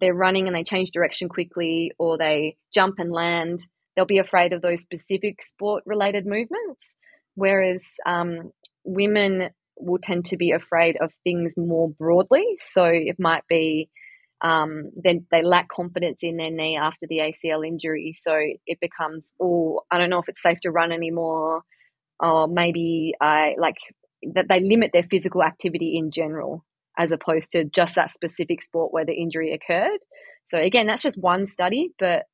[0.00, 4.52] they're running and they change direction quickly, or they jump and land they'll be afraid
[4.52, 6.96] of those specific sport related movements,
[7.34, 8.52] whereas um,
[8.84, 12.44] women will tend to be afraid of things more broadly.
[12.60, 13.88] So it might be
[14.40, 18.14] um, then they lack confidence in their knee after the ACL injury.
[18.14, 21.62] So it becomes, oh, I don't know if it's safe to run anymore,
[22.20, 23.76] or maybe I like
[24.34, 26.64] that they limit their physical activity in general
[26.96, 29.98] as opposed to just that specific sport where the injury occurred.
[30.46, 32.24] So again, that's just one study, but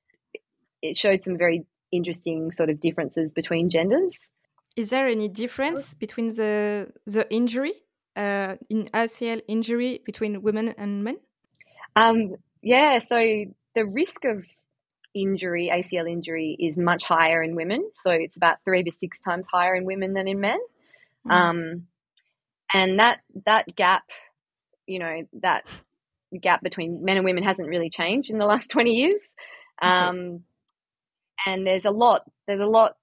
[0.82, 4.30] it showed some very interesting sort of differences between genders.
[4.76, 7.72] Is there any difference between the the injury
[8.16, 11.18] uh, in ACL injury between women and men?
[11.96, 13.16] Um, yeah, so
[13.74, 14.46] the risk of
[15.14, 17.90] injury, ACL injury, is much higher in women.
[17.96, 20.58] So it's about three to six times higher in women than in men.
[21.26, 21.32] Mm.
[21.32, 21.86] Um,
[22.72, 24.04] and that that gap,
[24.86, 25.66] you know, that
[26.40, 29.22] gap between men and women hasn't really changed in the last twenty years.
[29.82, 30.38] Um, okay.
[31.46, 32.22] And there's a lot.
[32.46, 32.96] There's a lot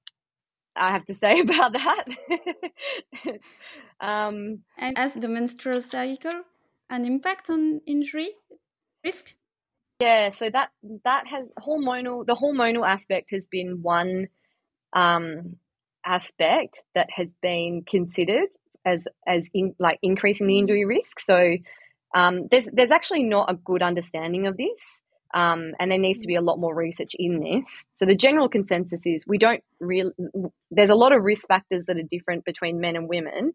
[0.75, 2.05] I have to say about that.
[3.99, 6.43] um, and as the menstrual cycle
[6.89, 8.29] an impact on injury
[9.03, 9.33] risk?
[9.99, 10.69] Yeah, so that
[11.03, 12.25] that has hormonal.
[12.25, 14.27] The hormonal aspect has been one
[14.93, 15.57] um,
[16.05, 18.49] aspect that has been considered
[18.85, 21.19] as as in, like increasing the injury risk.
[21.19, 21.57] So
[22.15, 25.01] um, there's there's actually not a good understanding of this.
[25.33, 27.85] Um, and there needs to be a lot more research in this.
[27.97, 30.11] So the general consensus is we don't really.
[30.71, 33.53] There's a lot of risk factors that are different between men and women,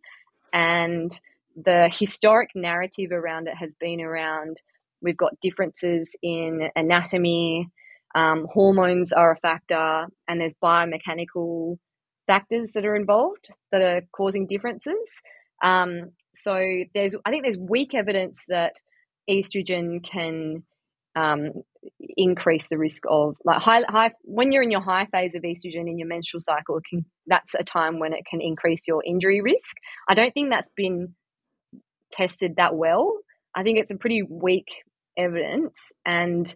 [0.52, 1.18] and
[1.56, 4.60] the historic narrative around it has been around
[5.02, 7.68] we've got differences in anatomy,
[8.14, 11.78] um, hormones are a factor, and there's biomechanical
[12.26, 15.10] factors that are involved that are causing differences.
[15.62, 16.54] Um, so
[16.94, 18.74] there's, I think there's weak evidence that
[19.28, 20.62] estrogen can
[21.14, 21.50] um,
[22.16, 25.88] increase the risk of like high, high when you're in your high phase of estrogen
[25.88, 29.76] in your menstrual cycle can, that's a time when it can increase your injury risk.
[30.08, 31.14] I don't think that's been
[32.10, 33.18] tested that well.
[33.54, 34.68] I think it's a pretty weak
[35.16, 35.74] evidence
[36.06, 36.54] and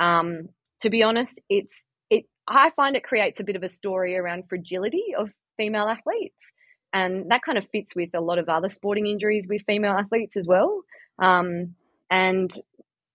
[0.00, 0.48] um,
[0.80, 4.44] to be honest it's it i find it creates a bit of a story around
[4.46, 6.52] fragility of female athletes
[6.94, 10.36] and that kind of fits with a lot of other sporting injuries with female athletes
[10.36, 10.82] as well.
[11.18, 11.74] Um,
[12.08, 12.56] and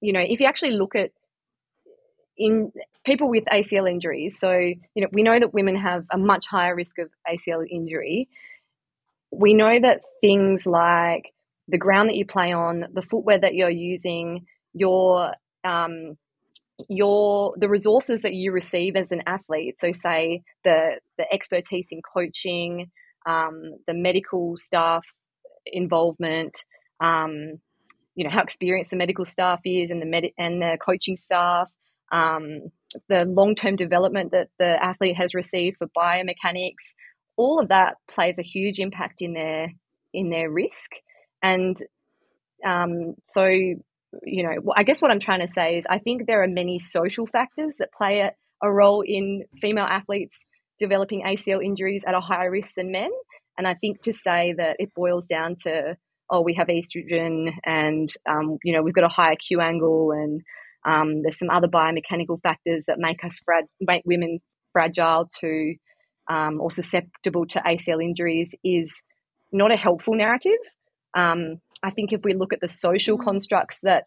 [0.01, 1.11] you know, if you actually look at
[2.37, 2.71] in
[3.05, 6.75] people with ACL injuries, so you know, we know that women have a much higher
[6.75, 8.29] risk of ACL injury.
[9.31, 11.33] We know that things like
[11.67, 15.33] the ground that you play on, the footwear that you're using, your
[15.63, 16.17] um,
[16.87, 19.79] your the resources that you receive as an athlete.
[19.79, 22.89] So, say the the expertise in coaching,
[23.25, 25.03] um, the medical staff
[25.65, 26.55] involvement,
[27.01, 27.59] um,
[28.19, 31.69] you know how experienced the medical staff is and the med- and the coaching staff,
[32.11, 32.69] um,
[33.07, 36.95] the long term development that the athlete has received for biomechanics,
[37.37, 39.71] all of that plays a huge impact in their
[40.13, 40.91] in their risk.
[41.41, 41.77] And
[42.67, 46.43] um, so, you know, I guess what I'm trying to say is I think there
[46.43, 50.45] are many social factors that play a, a role in female athletes
[50.77, 53.11] developing ACL injuries at a higher risk than men.
[53.57, 55.95] And I think to say that it boils down to
[56.29, 60.41] oh, we have estrogen and, um, you know, we've got a higher Q angle and
[60.85, 64.39] um, there's some other biomechanical factors that make us, frag- make women
[64.71, 65.75] fragile to
[66.29, 69.03] um, or susceptible to ACL injuries is
[69.51, 70.59] not a helpful narrative.
[71.17, 73.23] Um, I think if we look at the social mm.
[73.23, 74.03] constructs that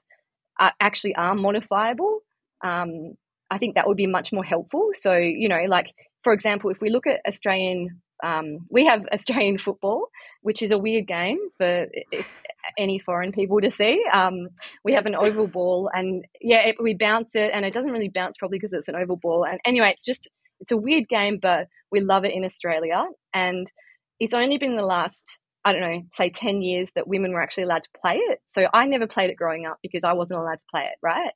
[0.60, 2.20] are, actually are modifiable,
[2.64, 3.14] um,
[3.50, 4.90] I think that would be much more helpful.
[4.92, 5.86] So, you know, like,
[6.22, 10.06] for example, if we look at Australian um, we have Australian football,
[10.42, 11.86] which is a weird game for
[12.78, 14.04] any foreign people to see.
[14.12, 14.48] Um,
[14.84, 18.08] we have an oval ball, and yeah, it, we bounce it, and it doesn't really
[18.08, 19.44] bounce probably because it's an oval ball.
[19.44, 20.28] And anyway, it's just
[20.60, 23.04] it's a weird game, but we love it in Australia,
[23.34, 23.70] and
[24.20, 27.64] it's only been the last I don't know, say 10 years that women were actually
[27.64, 28.40] allowed to play it.
[28.48, 31.30] So I never played it growing up because I wasn't allowed to play it, right?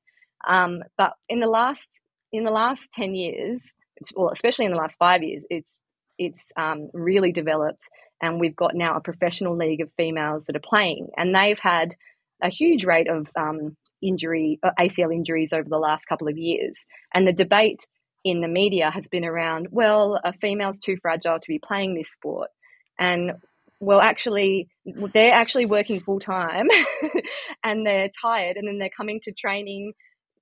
[0.47, 2.01] Um, but in the last
[2.33, 3.73] in the last 10 years,
[4.15, 5.79] well, especially in the last five years, it's
[6.19, 7.89] it's um, really developed,
[8.23, 11.95] and we've got now a professional league of females that are playing, and they've had
[12.43, 16.77] a huge rate of um, injury, uh, ACL injuries over the last couple of years,
[17.15, 17.87] and the debate
[18.25, 22.11] in the media has been around, well, a female's too fragile to be playing this
[22.13, 22.51] sport,
[22.99, 23.33] and
[23.79, 24.69] well, actually,
[25.13, 26.69] they're actually working full time,
[27.65, 29.93] and they're tired, and then they're coming to training,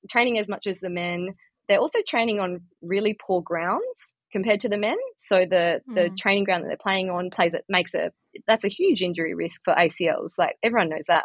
[0.09, 1.35] training as much as the men.
[1.69, 4.97] They're also training on really poor grounds compared to the men.
[5.21, 5.95] So the mm.
[5.95, 8.13] the training ground that they're playing on plays it makes it
[8.49, 10.33] that's a huge injury risk for ACLs.
[10.37, 11.25] Like everyone knows that.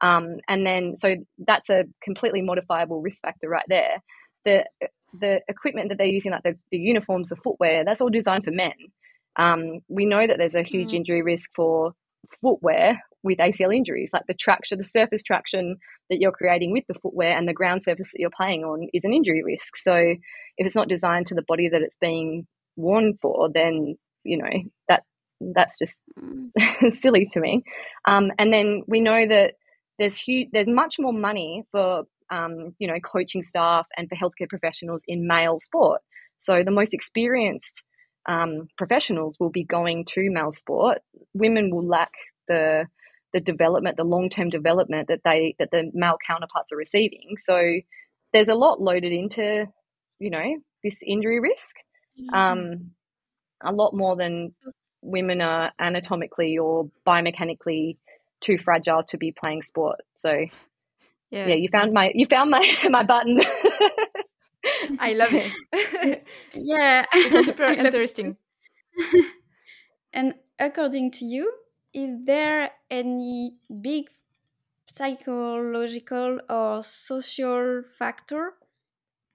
[0.00, 4.02] Um, and then so that's a completely modifiable risk factor right there.
[4.46, 4.64] The
[5.20, 8.50] the equipment that they're using, like the, the uniforms, the footwear, that's all designed for
[8.50, 8.74] men.
[9.36, 10.94] Um, we know that there's a huge mm.
[10.94, 11.92] injury risk for
[12.40, 15.76] footwear with ACL injuries, like the traction, the surface traction
[16.08, 19.04] that you're creating with the footwear and the ground surface that you're playing on is
[19.04, 19.76] an injury risk.
[19.76, 24.38] So if it's not designed to the body that it's being worn for, then you
[24.38, 25.02] know that
[25.40, 26.00] that's just
[27.00, 27.64] silly to me.
[28.08, 29.54] Um, and then we know that
[29.98, 34.48] there's huge, there's much more money for um, you know coaching staff and for healthcare
[34.48, 36.00] professionals in male sport.
[36.38, 37.82] So the most experienced
[38.28, 40.98] um, professionals will be going to male sport.
[41.34, 42.12] Women will lack
[42.46, 42.86] the
[43.32, 47.36] the development, the long term development that they that the male counterparts are receiving.
[47.36, 47.60] So
[48.32, 49.66] there's a lot loaded into,
[50.18, 50.44] you know,
[50.84, 51.76] this injury risk.
[52.20, 52.34] Mm-hmm.
[52.34, 52.90] Um,
[53.64, 54.54] a lot more than
[55.02, 57.96] women are anatomically or biomechanically
[58.40, 60.00] too fragile to be playing sport.
[60.16, 60.30] So
[61.30, 63.40] Yeah, yeah, you found my you found my my button.
[64.98, 66.26] I love it.
[66.54, 67.04] Yeah.
[67.12, 67.94] It's super I love it.
[67.94, 68.36] interesting.
[70.12, 71.52] And according to you,
[71.96, 74.10] is there any big
[74.92, 78.52] psychological or social factor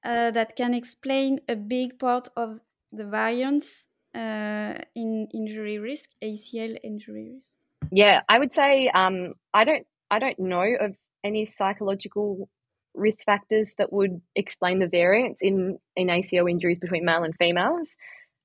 [0.05, 6.77] uh, that can explain a big part of the variance uh, in injury risk, ACL
[6.83, 7.57] injury risk?
[7.91, 12.49] yeah, I would say um, I don't I don't know of any psychological
[12.93, 17.95] risk factors that would explain the variance in in ACL injuries between male and females.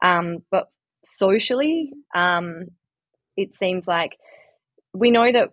[0.02, 0.68] Um, but
[1.04, 2.68] socially, um,
[3.36, 4.16] it seems like
[4.92, 5.50] we know that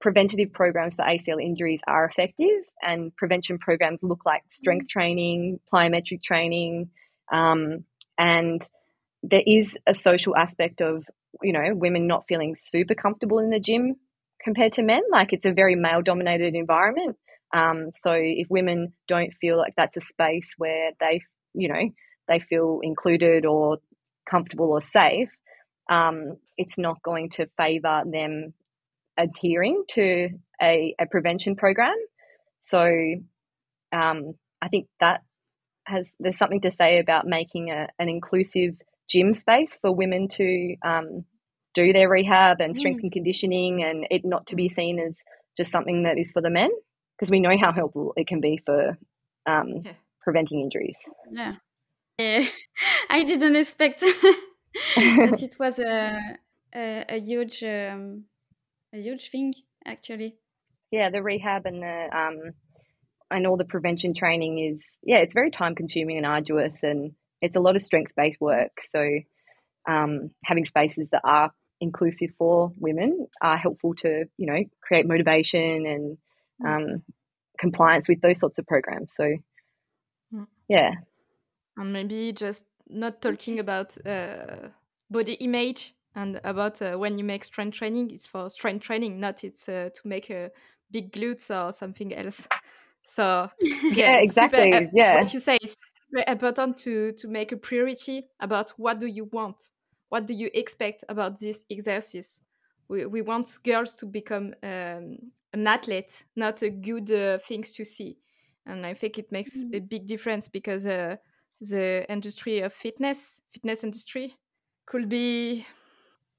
[0.00, 6.22] preventative programs for ACL injuries are effective, and prevention programs look like strength training, plyometric
[6.22, 6.90] training,
[7.32, 7.84] um,
[8.18, 8.66] and
[9.22, 11.04] there is a social aspect of
[11.42, 13.96] you know women not feeling super comfortable in the gym
[14.42, 15.02] compared to men.
[15.10, 17.16] Like it's a very male dominated environment.
[17.52, 21.22] Um, so if women don't feel like that's a space where they,
[21.54, 21.90] you know,
[22.28, 23.78] they feel included or
[24.28, 25.30] comfortable or safe,
[25.90, 28.54] um, it's not going to favour them
[29.18, 30.28] adhering to
[30.62, 31.96] a, a prevention program.
[32.60, 32.82] So
[33.92, 35.20] um, I think that
[35.86, 38.74] has there's something to say about making a, an inclusive
[39.10, 41.24] gym space for women to um,
[41.74, 45.22] do their rehab and strength and conditioning, and it not to be seen as
[45.56, 46.70] just something that is for the men
[47.18, 48.96] because we know how helpful it can be for
[49.46, 49.92] um, Yeah.
[50.22, 50.98] preventing injuries.
[51.30, 51.54] Yeah.
[52.18, 52.46] Eh,
[53.10, 54.04] I didn't expect
[55.22, 56.38] that it was a,
[56.74, 58.24] a, a huge um,
[58.92, 59.54] a huge thing
[59.84, 60.38] actually.
[60.90, 62.52] yeah, the rehab and the um,
[63.30, 67.56] and all the prevention training is yeah, it's very time consuming and arduous, and it's
[67.56, 68.72] a lot of strength based work.
[68.90, 69.06] So
[69.88, 75.86] um, having spaces that are inclusive for women are helpful to you know create motivation
[75.86, 76.18] and
[76.66, 77.02] um,
[77.58, 79.14] compliance with those sorts of programs.
[79.14, 79.36] So
[80.32, 80.46] Mm.
[80.68, 80.92] yeah,
[81.76, 84.68] and maybe just not talking about uh,
[85.10, 89.44] body image and about uh, when you make strength training it's for strength training not
[89.44, 90.50] it's uh, to make a
[90.90, 92.48] big glutes or something else.
[93.02, 93.50] So
[93.90, 95.14] yeah, super- exactly, uh, yeah.
[95.14, 95.76] what you say is
[96.12, 99.62] very important to to make a priority about what do you want?
[100.08, 102.40] What do you expect about this exercise?
[102.88, 105.18] We, we want girls to become um,
[105.52, 108.18] an athlete not a good uh, things to see.
[108.66, 111.16] And i think it makes a big difference because uh,
[111.60, 114.36] the industry of fitness fitness industry
[114.86, 115.66] could be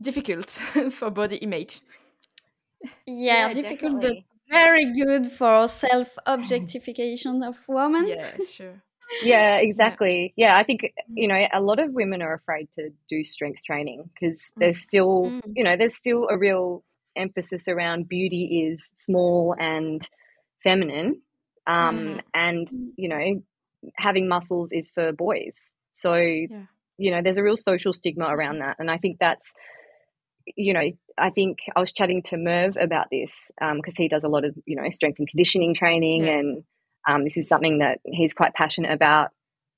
[0.02, 0.50] difficult
[0.92, 1.82] for body image
[3.06, 4.02] Yeah, Yeah, difficult definitely.
[4.02, 8.06] but very good for self objectification of women.
[8.06, 8.82] yeah sure
[9.22, 13.24] yeah exactly yeah i think you know a lot of women are afraid to do
[13.24, 15.56] strength training because there's still Mm.
[15.56, 16.84] you know there's still a real
[17.16, 20.10] emphasis around beauty is small and
[20.64, 21.22] feminine
[21.68, 22.24] um Mhm.
[22.34, 22.92] and Mm.
[22.96, 23.44] you know
[23.98, 25.54] having muscles is for boys.
[25.96, 26.16] So
[26.98, 29.48] you know there's a real social stigma around that and i think that's
[30.56, 30.82] you know
[31.18, 33.34] i think i was chatting to merv about this
[33.76, 36.34] because he does a lot of you know strength and conditioning training Yeah.
[36.40, 36.64] and
[37.08, 39.30] um, this is something that he's quite passionate about.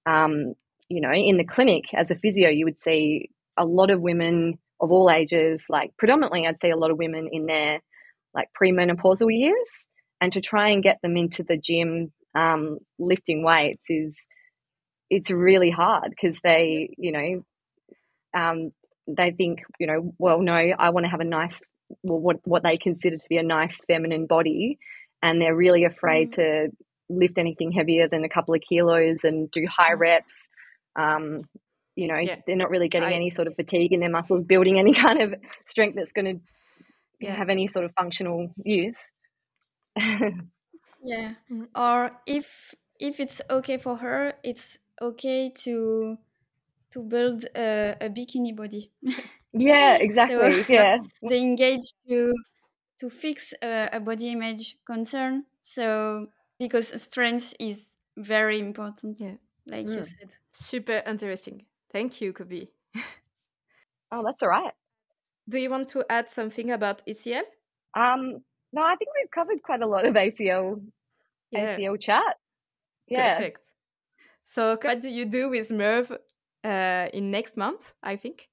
[0.06, 0.56] Um,
[0.90, 4.58] you know in the clinic as a physio you would see a lot of women
[4.82, 7.80] of all ages like predominantly i'd say a lot of women in their
[8.34, 9.70] like premenopausal years
[10.20, 14.16] and to try and get them into the gym um, lifting weights is
[15.10, 17.44] it's really hard because they you know
[18.34, 18.72] um,
[19.08, 21.60] they think you know well no i want to have a nice
[22.02, 24.78] well, what what they consider to be a nice feminine body
[25.22, 26.70] and they're really afraid to
[27.10, 30.48] lift anything heavier than a couple of kilos and do high reps
[30.96, 31.42] um,
[31.96, 32.38] you know Yeah.
[32.48, 35.22] they're not really getting I- any sort of fatigue in their muscles building any kind
[35.22, 35.36] of
[35.68, 36.42] strength that's going to
[37.20, 37.36] Yeah.
[37.36, 38.98] have any sort of functional use
[41.04, 41.36] Yeah.
[41.52, 41.68] Mm.
[41.76, 46.18] Or if if it's okay for her, it's okay to
[46.92, 48.92] to build a, a bikini body.
[49.54, 50.98] yeah exactly yeah
[51.28, 52.34] they engage to
[53.00, 55.46] to fix a, a body image concern.
[55.62, 56.28] So
[56.60, 59.38] because strength is very important, Yeah.
[59.68, 60.04] like you Mm.
[60.04, 60.36] said.
[60.52, 62.72] super interesting thank you Cobie
[64.12, 64.74] oh that's all right
[65.50, 67.44] do you want to add something about ACL
[67.96, 68.44] um
[68.74, 70.82] no i think we've covered quite a lot of acl
[71.52, 71.78] Yeah.
[71.78, 72.36] acl chat
[73.08, 73.60] yeah Perfect.
[74.46, 76.12] So, what do you do with Merv
[76.66, 77.94] uh, in next month?
[78.04, 78.50] I think.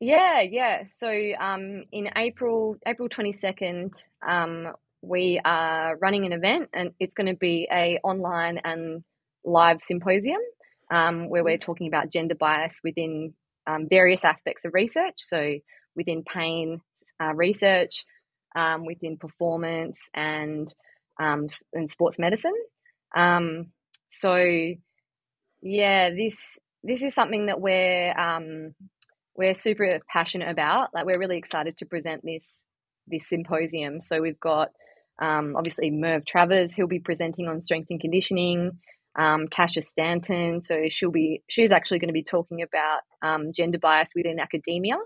[0.00, 0.84] Yeah, yeah.
[0.98, 1.08] So
[1.40, 3.94] um, in April, April twenty second,
[4.28, 9.02] um, we are running an event, and it's going to be a online and
[9.44, 10.40] live symposium
[10.90, 13.34] um, where we're talking about gender bias within
[13.66, 15.14] um, various aspects of research.
[15.18, 15.54] So
[15.96, 16.80] within pain
[17.22, 18.04] uh, research,
[18.54, 20.72] um, within performance, and
[21.20, 22.54] um, and sports medicine.
[23.16, 23.66] Um,
[24.10, 24.36] so
[25.62, 26.36] yeah, this
[26.82, 28.74] this is something that we're um,
[29.36, 30.90] we're super passionate about.
[30.94, 32.66] Like we're really excited to present this
[33.06, 34.00] this symposium.
[34.00, 34.68] So we've got
[35.20, 38.78] um, obviously Merv Travers, he'll be presenting on strength and conditioning.
[39.16, 44.08] Um, Tasha Stanton, so she'll be she's actually going to be talking about gender bias
[44.14, 44.96] within academia.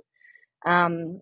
[0.64, 1.20] Um,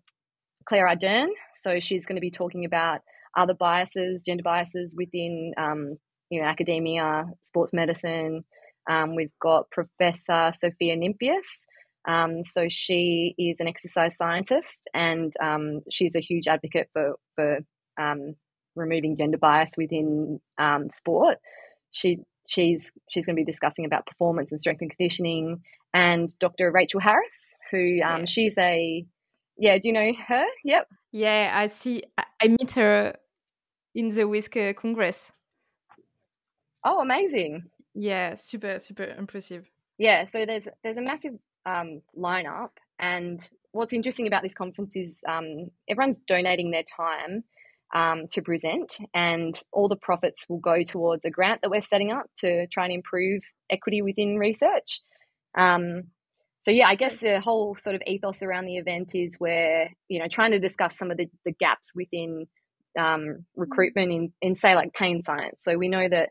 [0.69, 3.01] Claire Ardern, so she's going to be talking about
[3.37, 5.97] other biases, gender biases within um,
[6.31, 8.45] you know academia, sports medicine.
[8.89, 11.67] Um, we've got Professor Sophia Nimphius.
[12.09, 17.59] Um, so she is an exercise scientist, and um, she's a huge advocate for for
[17.99, 18.35] um,
[18.75, 21.39] removing gender bias within um, sport.
[21.91, 25.63] She she's she's going to be discussing about performance and strength and conditioning.
[25.93, 26.71] And Dr.
[26.71, 28.25] Rachel Harris, who um, yeah.
[28.27, 29.05] she's a
[29.59, 30.45] yeah, do you know her?
[30.65, 30.89] Yep.
[31.13, 32.03] Yeah, I see.
[32.19, 33.17] I meet her
[33.95, 35.33] in the WISC Congress.
[36.85, 37.65] Oh, amazing!
[37.95, 39.71] Yeah, super super impressive.
[39.99, 41.35] Yeah, so there's there's a massive
[41.65, 43.41] um, lineup, and
[43.73, 47.45] what's interesting about this conference is um, everyone's donating their time
[47.95, 52.13] um, to present, and all the profits will go towards a grant that we're setting
[52.13, 55.01] up to try and improve equity within research.
[55.57, 56.05] Um,
[56.67, 60.19] so yeah, I guess the whole sort of ethos around the event is where you
[60.19, 62.47] know trying to discuss some of the, the gaps within
[62.99, 65.59] um, recruitment in, in say like pain science.
[65.61, 66.31] So we know that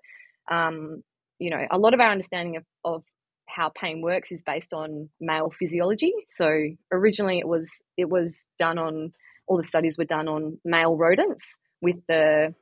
[0.51, 1.03] um,
[1.39, 3.03] you know a lot of our understanding of, of
[3.47, 6.11] how pain works is based on male physiology.
[6.27, 6.51] So
[6.91, 9.13] originally it was it was done on
[9.47, 11.45] all the studies were done on male rodents
[11.81, 12.53] with the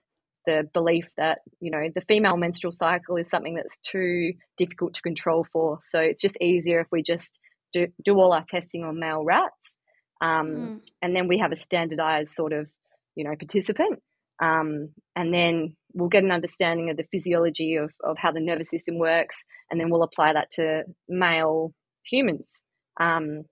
[0.46, 5.02] the belief that you know the female menstrual cycle is something that's too difficult to
[5.02, 7.40] control for so it's just easier if we just
[7.74, 9.78] do, do all our testing on male rats
[10.22, 10.80] um, mm.
[11.02, 12.70] and then we have a standardized sort of
[13.16, 14.02] you know participant
[14.42, 18.70] um, and then we'll get an understanding of the physiology of, of how the nervous
[18.70, 22.64] system works and then we'll apply that to male humans
[23.00, 23.44] um,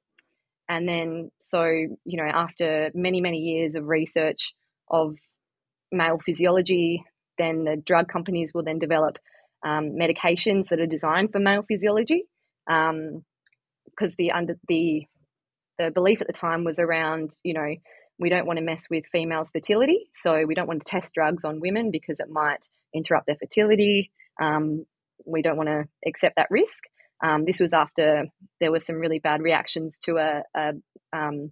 [0.72, 4.54] and then, so, you know, after many, many years of research
[4.90, 5.16] of
[5.92, 7.04] male physiology,
[7.38, 9.18] then the drug companies will then develop
[9.66, 12.24] um, medications that are designed for male physiology.
[14.02, 15.06] Because the under the
[15.78, 17.76] the belief at the time was around, you know,
[18.20, 21.44] we don't want to mess with females' fertility, so we don't want to test drugs
[21.46, 24.12] on women because it might interrupt their fertility.
[24.42, 24.86] Um,
[25.26, 26.84] we don't want to accept that risk.
[27.24, 28.26] Um, this was after
[28.60, 30.72] there were some really bad reactions to a, a
[31.14, 31.52] um,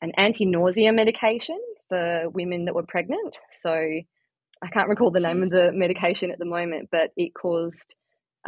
[0.00, 3.36] an anti-nausea medication for women that were pregnant.
[3.60, 7.94] So I can't recall the name of the medication at the moment, but it caused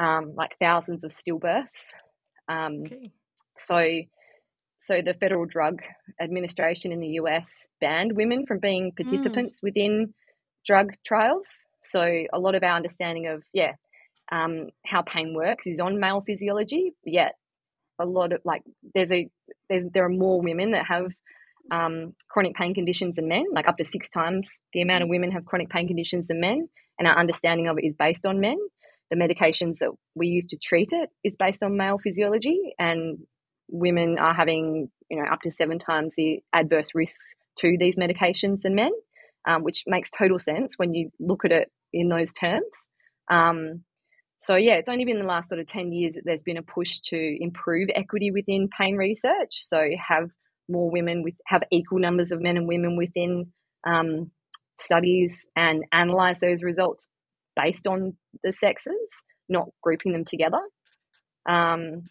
[0.00, 1.92] um, like thousands of stillbirths.
[2.52, 3.10] Um, okay.
[3.58, 4.00] So,
[4.78, 5.80] so the Federal Drug
[6.20, 9.02] Administration in the US banned women from being hmm.
[9.02, 9.62] participants mm.
[9.62, 10.14] within
[10.66, 11.46] drug trials.
[11.82, 13.72] So a lot of our understanding of yeah
[14.30, 17.34] um, how pain works is on male physiology, yet
[18.00, 18.62] a lot of like
[18.94, 19.28] there's a
[19.68, 21.06] there's there are more women that have
[21.70, 25.30] um, chronic pain conditions than men, like up to six times the amount of women
[25.32, 28.58] have chronic pain conditions than men, and our understanding of it is based on men.
[29.12, 33.18] The medications that we use to treat it is based on male physiology, and
[33.68, 38.62] women are having you know up to seven times the adverse risks to these medications
[38.62, 38.92] than men,
[39.46, 42.86] um, which makes total sense when you look at it in those terms.
[43.30, 43.84] Um,
[44.40, 46.62] so yeah, it's only been the last sort of 10 years that there's been a
[46.62, 49.50] push to improve equity within pain research.
[49.50, 50.30] So have
[50.70, 53.52] more women with have equal numbers of men and women within
[53.86, 54.30] um,
[54.80, 57.08] studies and analyze those results
[57.56, 58.92] based on the sexes,
[59.48, 60.60] not grouping them together.
[61.48, 62.08] Um,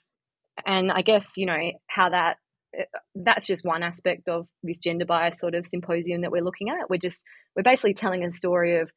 [0.65, 2.37] and I guess you know how that
[2.77, 2.83] uh,
[3.15, 6.89] that's just one aspect of this gender bias sort of symposium that we're looking at.
[6.89, 7.23] We're just
[7.55, 8.91] we're basically telling a story of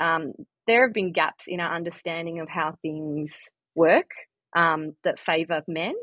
[0.00, 0.32] um,
[0.66, 3.32] there have been gaps in our understanding of how things
[3.74, 4.10] work
[4.54, 5.94] um, that favour men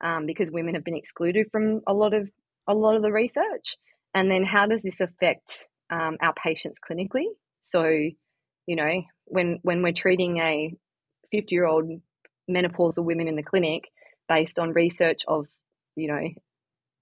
[0.00, 2.28] um, because women have been excluded from a lot of
[2.68, 3.76] a lot of the research.
[4.14, 7.26] And then how does this affect um, our patients clinically?
[7.62, 7.84] So,
[8.70, 10.72] you know, when when we're treating a
[11.32, 11.90] 50 year old
[12.48, 13.88] menopausal women in the clinic
[14.28, 15.46] based on research of,
[15.96, 16.28] you know,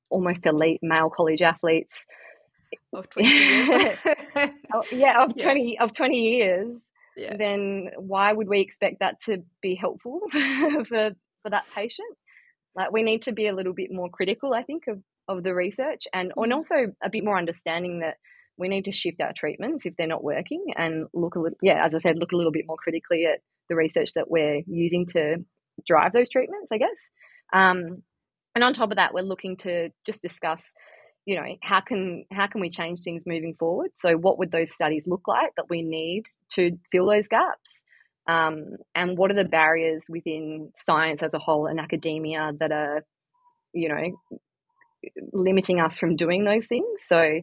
[0.09, 1.93] almost elite male college athletes
[2.95, 3.99] of 20 years.
[4.73, 5.85] oh, yeah, of 20 yeah.
[5.85, 6.75] of 20 years
[7.19, 7.37] yeah.
[7.37, 11.11] then why would we expect that to be helpful for
[11.43, 12.17] for that patient?
[12.75, 15.55] Like we need to be a little bit more critical, I think, of, of the
[15.55, 16.57] research and, and mm.
[16.57, 18.17] also a bit more understanding that
[18.59, 21.85] we need to shift our treatments if they're not working and look a little, yeah,
[21.85, 25.07] as I said, look a little bit more critically at the research that we're using
[25.15, 25.37] to
[25.87, 27.09] drive those treatments, I guess.
[27.53, 28.03] Um,
[28.55, 30.73] and on top of that, we're looking to just discuss,
[31.27, 33.91] you know, how can how can we change things moving forward?
[33.95, 37.85] So, what would those studies look like that we need to fill those gaps?
[38.29, 43.05] Um, and what are the barriers within science as a whole and academia that are,
[43.73, 44.41] you know,
[45.33, 47.03] limiting us from doing those things?
[47.07, 47.41] So,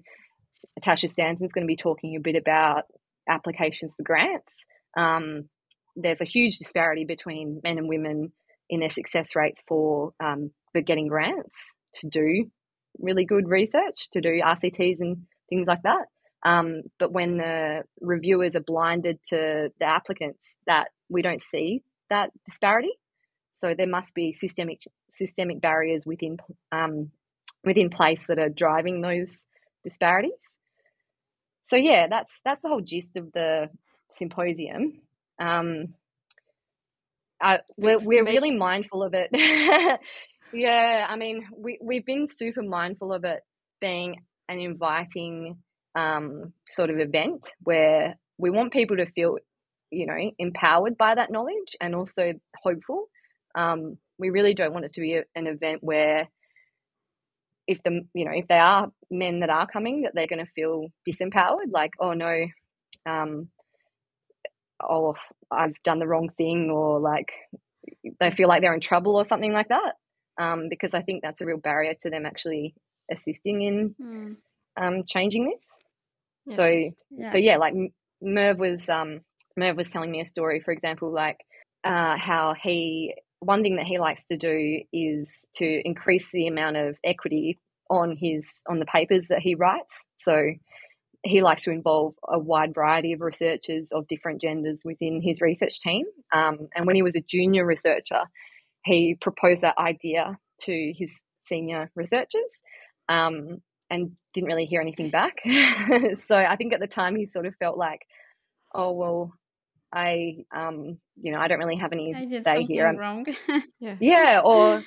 [0.82, 2.84] Tasha Stanton's going to be talking a bit about
[3.30, 4.66] applications for grants.
[4.98, 5.50] Um,
[5.96, 8.32] there's a huge disparity between men and women
[8.70, 12.52] in their success rates for um, for getting grants to do
[13.00, 15.18] really good research, to do RCTs and
[15.50, 16.06] things like that.
[16.46, 22.30] Um, but when the reviewers are blinded to the applicants, that we don't see that
[22.46, 22.92] disparity.
[23.54, 24.80] So there must be systemic
[25.12, 26.38] systemic barriers within
[26.72, 27.12] um,
[27.64, 29.46] within place that are driving those
[29.84, 30.55] disparities.
[31.66, 33.70] So yeah, that's that's the whole gist of the
[34.12, 35.02] symposium.
[35.40, 35.96] Um,
[37.44, 39.30] uh, we're we're really mindful of it.
[40.54, 43.42] yeah, I mean, we we've been super mindful of it
[43.82, 45.58] being an inviting
[45.96, 49.38] um, sort of event where we want people to feel,
[49.92, 53.08] you know, empowered by that knowledge and also hopeful.
[53.56, 56.30] Um, we really don't want it to be a, an event where
[57.68, 60.52] if the you know if they are men that are coming that they're going to
[60.54, 62.46] feel disempowered like oh no
[63.06, 63.48] um
[64.82, 65.16] oh
[65.52, 67.32] i've done the wrong thing or like
[68.20, 69.94] they feel like they're in trouble or something like that
[70.40, 72.76] um because i think that's a real barrier to them actually
[73.12, 74.36] assisting in mm.
[74.82, 75.70] um changing this
[76.48, 76.66] yes, so
[77.12, 77.30] yeah.
[77.30, 77.74] so yeah like
[78.22, 79.22] merv was um
[79.58, 81.38] merv was telling me a story for example like
[81.84, 83.14] uh how he
[83.46, 88.18] one thing that he likes to do is to increase the amount of equity on
[88.20, 89.94] his on the papers that he writes.
[90.20, 90.54] So
[91.24, 95.80] he likes to involve a wide variety of researchers of different genders within his research
[95.82, 96.06] team.
[96.34, 98.24] Um, and when he was a junior researcher,
[98.84, 102.52] he proposed that idea to his senior researchers
[103.10, 105.36] um, and didn't really hear anything back.
[106.28, 108.02] so I think at the time he sort of felt like,
[108.74, 109.34] oh well,
[109.94, 112.14] I um, you know I don't really have any
[112.44, 112.94] say here.
[112.94, 113.26] wrong.
[113.80, 113.96] yeah.
[114.00, 114.84] yeah, or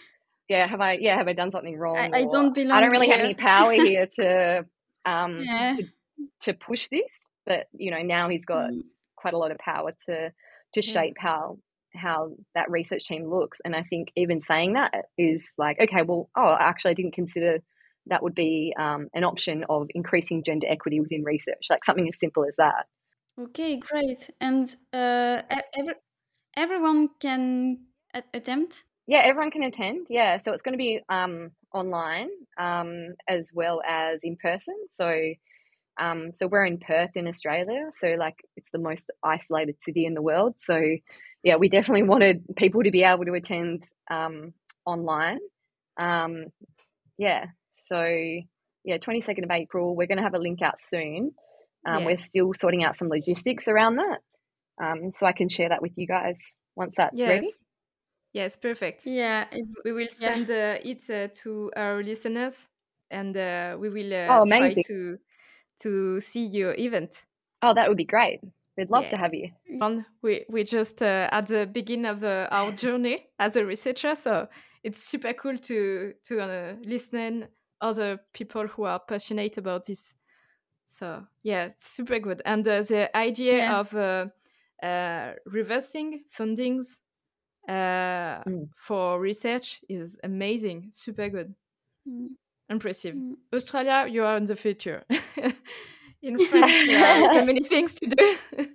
[0.49, 1.97] yeah, have I yeah have I done something wrong?
[1.97, 2.77] I, I don't belong.
[2.77, 3.17] I don't really here.
[3.17, 4.67] have any power here to
[5.05, 5.77] um yeah.
[5.77, 5.85] to,
[6.43, 7.11] to, push this,
[7.47, 8.83] but you know now he's got mm.
[9.17, 10.33] quite a lot of power to
[10.75, 11.59] to shape how
[11.95, 16.29] how that research team looks, and I think even saying that is like okay, well,
[16.37, 17.59] oh, actually, I didn't consider
[18.09, 22.19] that would be um, an option of increasing gender equity within research, like something as
[22.19, 22.87] simple as that.
[23.39, 25.43] Okay, great, and uh,
[25.75, 25.95] every,
[26.57, 27.79] everyone can
[28.35, 30.07] attempt yeah, everyone can attend.
[30.11, 32.29] Yeah, so it's going to be um, online
[32.61, 34.75] um, as well as in person.
[34.91, 35.19] So,
[35.99, 37.89] um, so we're in Perth in Australia.
[37.99, 40.57] So, like, it's the most isolated city in the world.
[40.61, 40.79] So,
[41.43, 44.53] yeah, we definitely wanted people to be able to attend um,
[44.85, 45.39] online.
[45.99, 46.45] Um,
[47.17, 48.05] yeah, so
[48.85, 49.97] yeah, twenty second of April.
[49.97, 51.33] We're going to have a link out soon.
[51.89, 54.19] Um, We're still sorting out some logistics around that,
[55.15, 56.39] so I can share that with you guys
[56.77, 57.29] once that's yes.
[57.29, 57.51] ready.
[58.33, 59.07] Yes, perfect.
[59.07, 60.77] Yeah, it, we will send yeah.
[60.77, 62.69] uh, it uh, to our listeners,
[63.11, 65.19] and uh, we will uh, oh, try to
[65.83, 67.25] to see your event.
[67.63, 68.41] Oh, that would be great.
[68.77, 69.11] We'd love yeah.
[69.11, 69.51] to have you.
[69.81, 74.15] And we we just uh, at the beginning of the, our journey as a researcher,
[74.15, 74.49] so
[74.85, 77.49] it's super cool to to uh, listen
[77.81, 80.15] other people who are passionate about this.
[80.89, 82.43] So yeah, it's super good.
[82.45, 83.81] And the idea yeah.
[83.81, 84.33] of
[85.47, 86.99] reversing fundings
[87.69, 88.69] uh, mm.
[88.77, 91.55] for research is amazing, super good,
[92.09, 92.29] mm.
[92.71, 93.15] impressive.
[93.15, 93.35] Mm.
[93.55, 95.05] Australia, you are in the future.
[96.23, 98.37] in France, there are so many things to do.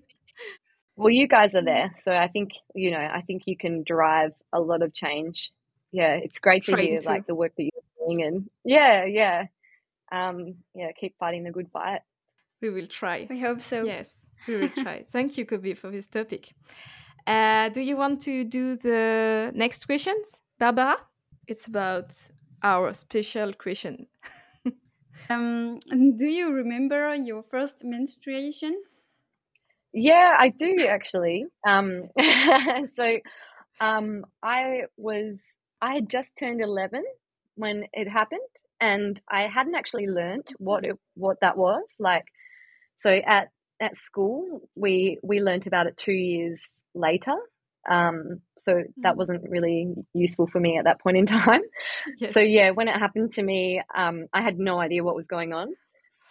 [0.95, 2.99] well, you guys are there, so I think you know.
[2.99, 5.51] I think you can drive a lot of change.
[5.91, 9.45] Yeah, it's great to hear like the work that you're doing, and yeah, yeah,
[10.13, 10.91] um, yeah.
[10.99, 12.01] Keep fighting the good fight.
[12.61, 13.27] We will try.
[13.29, 13.83] We hope so.
[13.83, 15.05] Yes, we will try.
[15.11, 16.53] Thank you, Cobie, for this topic.
[17.25, 20.97] Uh, do you want to do the next questions, Barbara?
[21.47, 22.13] It's about
[22.61, 24.07] our special question.
[25.29, 28.81] um, do you remember your first menstruation?
[29.93, 31.45] Yeah, I do actually.
[31.65, 32.09] Um,
[32.95, 33.19] so
[33.79, 35.39] um, I was
[35.81, 37.03] I had just turned eleven
[37.55, 42.25] when it happened, and I hadn't actually learnt what it, what that was like.
[42.97, 43.49] So at
[43.81, 46.61] at school, we we learnt about it two years
[46.95, 47.35] later.
[47.89, 51.61] Um, so that wasn't really useful for me at that point in time.
[52.19, 52.33] Yes.
[52.33, 55.53] So yeah, when it happened to me, um, I had no idea what was going
[55.53, 55.69] on.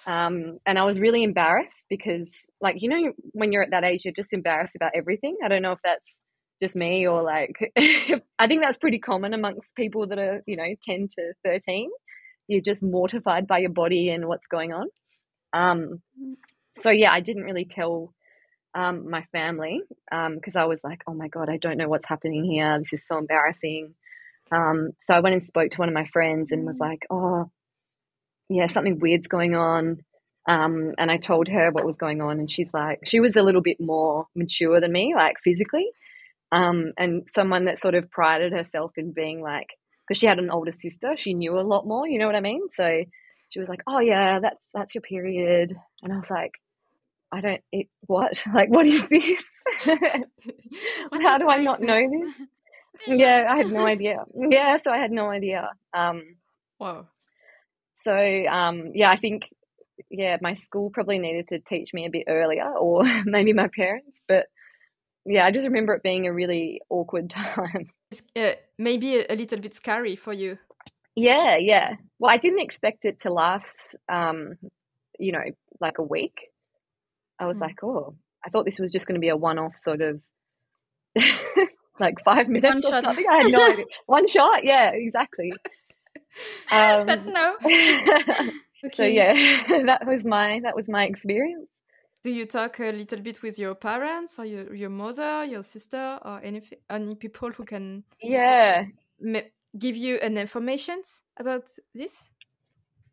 [0.06, 4.00] Um, and I was really embarrassed because, like, you know, when you're at that age,
[4.04, 5.36] you're just embarrassed about everything.
[5.44, 6.20] I don't know if that's
[6.62, 7.72] just me or like,
[8.38, 11.90] I think that's pretty common amongst people that are, you know, 10 to 13.
[12.48, 14.88] You're just mortified by your body and what's going on.
[15.52, 16.02] Um,
[16.74, 18.12] so yeah, I didn't really tell
[18.74, 22.44] um, my family because I was like, oh my God, I don't know what's happening
[22.44, 22.78] here.
[22.78, 23.94] This is so embarrassing.
[24.50, 27.50] Um, so I went and spoke to one of my friends and was like, oh,
[28.48, 29.98] yeah, something weird's going on.
[30.48, 33.42] Um, and I told her what was going on, and she's like, she was a
[33.42, 35.88] little bit more mature than me, like physically,
[36.50, 39.68] um, and someone that sort of prided herself in being like,
[40.06, 42.08] because she had an older sister, she knew a lot more.
[42.08, 42.62] You know what I mean?
[42.72, 43.04] So
[43.50, 46.52] she was like, "Oh yeah, that's that's your period," and I was like,
[47.30, 48.42] "I don't, it, what?
[48.54, 49.42] Like, what is this?
[51.22, 52.48] How do I not know this?"
[53.06, 54.24] yeah, I had no idea.
[54.34, 55.70] Yeah, so I had no idea.
[55.94, 56.36] Um,
[56.78, 57.08] wow.
[57.96, 59.48] So um, yeah, I think
[60.10, 64.20] yeah, my school probably needed to teach me a bit earlier, or maybe my parents.
[64.28, 64.46] But
[65.24, 67.90] yeah, I just remember it being a really awkward time.
[68.36, 70.58] Uh, maybe a, little bit scary for you.
[71.14, 71.94] Yeah, yeah.
[72.18, 74.54] Well, I didn't expect it to last, um,
[75.18, 75.44] you know,
[75.80, 76.50] like a week.
[77.38, 77.62] I was mm.
[77.62, 80.20] like, oh, I thought this was just going to be a one-off sort of.
[81.98, 83.04] like five minutes One or shot.
[83.04, 83.26] something.
[83.30, 83.84] I had no idea.
[84.06, 85.52] One shot, yeah, exactly.
[86.70, 87.56] Um, but no.
[87.62, 88.52] okay.
[88.94, 89.34] So yeah,
[89.84, 91.68] that was my that was my experience.
[92.22, 96.20] Do you talk a little bit with your parents or your, your mother, your sister,
[96.24, 98.04] or any any people who can?
[98.20, 98.84] Yeah.
[99.76, 101.02] Give you an information
[101.38, 102.30] about this?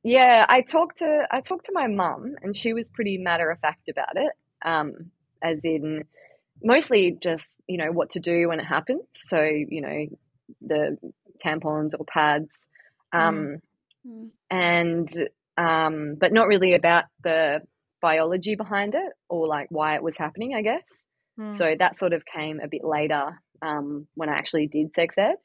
[0.03, 3.59] Yeah, I talked to I talked to my mum, and she was pretty matter of
[3.59, 4.31] fact about it.
[4.63, 6.03] Um, as in,
[6.63, 9.01] mostly just you know what to do when it happens.
[9.27, 10.05] So you know
[10.61, 10.97] the
[11.43, 12.49] tampons or pads,
[13.11, 13.57] um,
[14.07, 14.29] mm.
[14.51, 15.09] and
[15.57, 17.61] um, but not really about the
[18.01, 20.53] biology behind it or like why it was happening.
[20.55, 21.05] I guess.
[21.39, 21.55] Mm.
[21.55, 25.35] So that sort of came a bit later um, when I actually did sex ed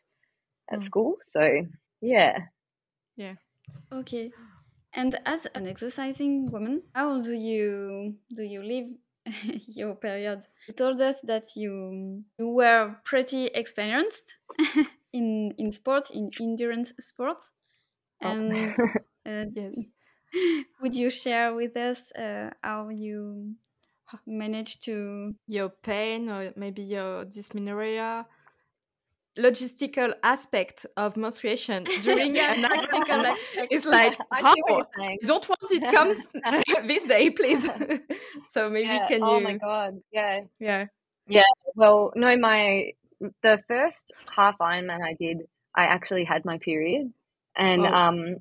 [0.70, 0.84] at mm.
[0.84, 1.16] school.
[1.26, 1.42] So
[2.00, 2.38] yeah,
[3.16, 3.34] yeah,
[3.92, 4.30] okay.
[4.92, 8.86] And as an exercising woman, how do you do you live
[9.66, 10.42] your period.
[10.68, 14.36] You told us that you you were pretty experienced
[15.12, 17.50] in in sport, in endurance sports,
[18.22, 18.28] oh.
[18.28, 18.84] and oh.
[19.30, 19.74] uh, yes.
[20.80, 23.54] would you share with us uh, how you
[24.26, 28.26] managed to your pain or maybe your dysmenorrhea?
[29.36, 33.34] Logistical aspect of menstruation during yeah, an article
[33.68, 34.54] it's like how
[35.26, 36.30] don't want it comes
[36.86, 37.68] this day please.
[38.46, 39.08] So maybe yeah.
[39.08, 40.00] can oh you oh my god.
[40.12, 40.42] Yeah.
[40.60, 40.86] Yeah.
[41.26, 41.42] Yeah.
[41.74, 42.92] Well no my
[43.42, 45.38] the first half ironman i did
[45.74, 47.12] i actually had my period
[47.56, 47.92] and oh.
[47.92, 48.36] um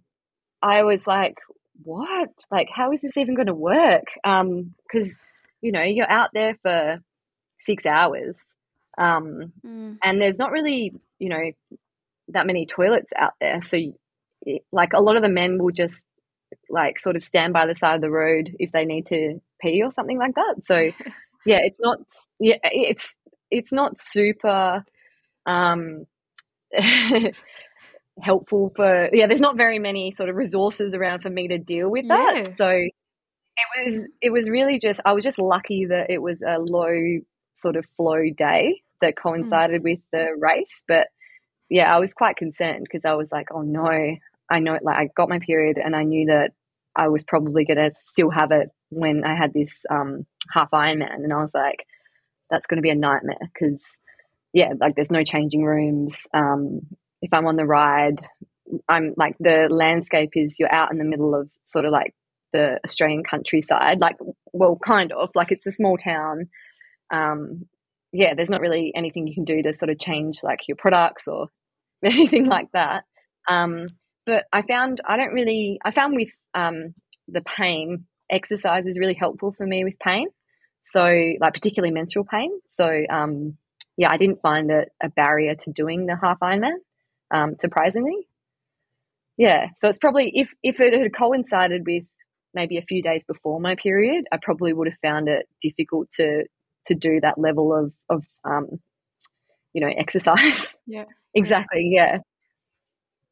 [0.61, 1.37] i was like
[1.81, 5.17] what like how is this even going to work um because
[5.61, 7.01] you know you're out there for
[7.59, 8.37] six hours
[8.97, 9.97] um, mm.
[10.03, 11.51] And there's not really, you know,
[12.29, 13.61] that many toilets out there.
[13.63, 13.77] So,
[14.71, 16.05] like, a lot of the men will just
[16.69, 19.81] like sort of stand by the side of the road if they need to pee
[19.83, 20.55] or something like that.
[20.65, 20.75] So,
[21.45, 21.99] yeah, it's not,
[22.39, 23.13] yeah, it's,
[23.49, 24.83] it's not super,
[25.45, 26.05] um,
[28.21, 31.89] helpful for yeah there's not very many sort of resources around for me to deal
[31.89, 32.53] with that yeah.
[32.55, 36.59] so it was it was really just i was just lucky that it was a
[36.59, 37.19] low
[37.55, 39.27] sort of flow day that hmm.
[39.27, 39.83] coincided mm.
[39.83, 40.83] with the race.
[40.87, 41.07] But
[41.69, 43.89] yeah, I was quite concerned because I was like, oh no,
[44.49, 46.51] I know, like I got my period and I knew that
[46.95, 51.15] I was probably going to still have it when I had this um, half Ironman.
[51.15, 51.85] And I was like,
[52.49, 53.83] that's going to be a nightmare because,
[54.51, 56.19] yeah, like there's no changing rooms.
[56.33, 56.81] Um,
[57.23, 58.21] if I'm on the ride,
[58.89, 62.13] I'm like the landscape is you're out in the middle of sort of like
[62.51, 64.17] the Australian countryside, like,
[64.51, 66.49] well, kind of like it's a small town.
[67.11, 67.65] Um,
[68.11, 71.27] yeah, there's not really anything you can do to sort of change like your products
[71.27, 71.47] or
[72.03, 73.05] anything like that.
[73.47, 73.85] Um,
[74.25, 76.93] but I found I don't really I found with um,
[77.29, 80.27] the pain exercise is really helpful for me with pain.
[80.85, 81.05] So
[81.39, 82.51] like particularly menstrual pain.
[82.67, 83.57] So um,
[83.95, 86.73] yeah, I didn't find it a barrier to doing the half Ironman.
[87.33, 88.27] Um, surprisingly,
[89.37, 89.67] yeah.
[89.77, 92.03] So it's probably if if it had coincided with
[92.53, 96.45] maybe a few days before my period, I probably would have found it difficult to
[96.85, 98.79] to do that level of of um,
[99.73, 100.75] you know exercise.
[100.85, 101.89] Yeah, exactly.
[101.91, 102.19] Yeah.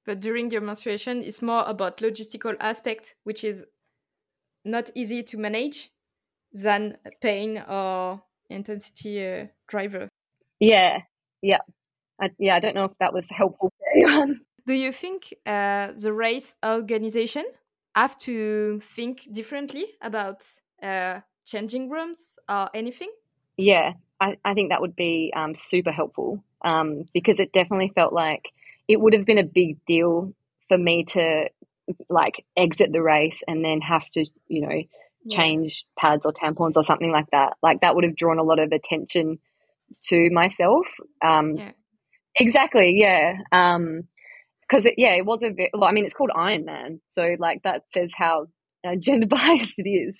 [0.04, 3.64] But during your menstruation, it's more about logistical aspect, which is
[4.66, 5.92] not easy to manage,
[6.52, 10.10] than pain or intensity uh, driver.
[10.60, 11.02] Yeah,
[11.42, 11.60] yeah,
[12.22, 12.56] I, yeah.
[12.56, 14.42] I don't know if that was helpful for anyone.
[14.68, 17.46] Do you think uh, the race organization
[17.96, 20.46] have to think differently about
[20.84, 23.12] uh, changing rooms or anything?
[23.58, 28.14] Yeah, I, I think that would be um, super helpful um, because it definitely felt
[28.14, 28.50] like
[28.88, 30.34] it would have been a big deal
[30.68, 31.50] for me to
[32.10, 34.84] like exit the race and then have to, you know,
[35.24, 35.38] yeah.
[35.38, 37.58] change pads or tampons or something like that.
[37.62, 39.40] Like that would have drawn a lot of attention
[40.04, 40.86] to myself.
[41.22, 41.72] Um, yeah.
[42.38, 43.40] Exactly, yeah.
[43.52, 44.04] Um,
[44.62, 47.36] because it, yeah, it was a very, well, I mean, it's called Iron Man, so
[47.40, 48.48] like that says how
[48.88, 50.16] uh, gender biased it is.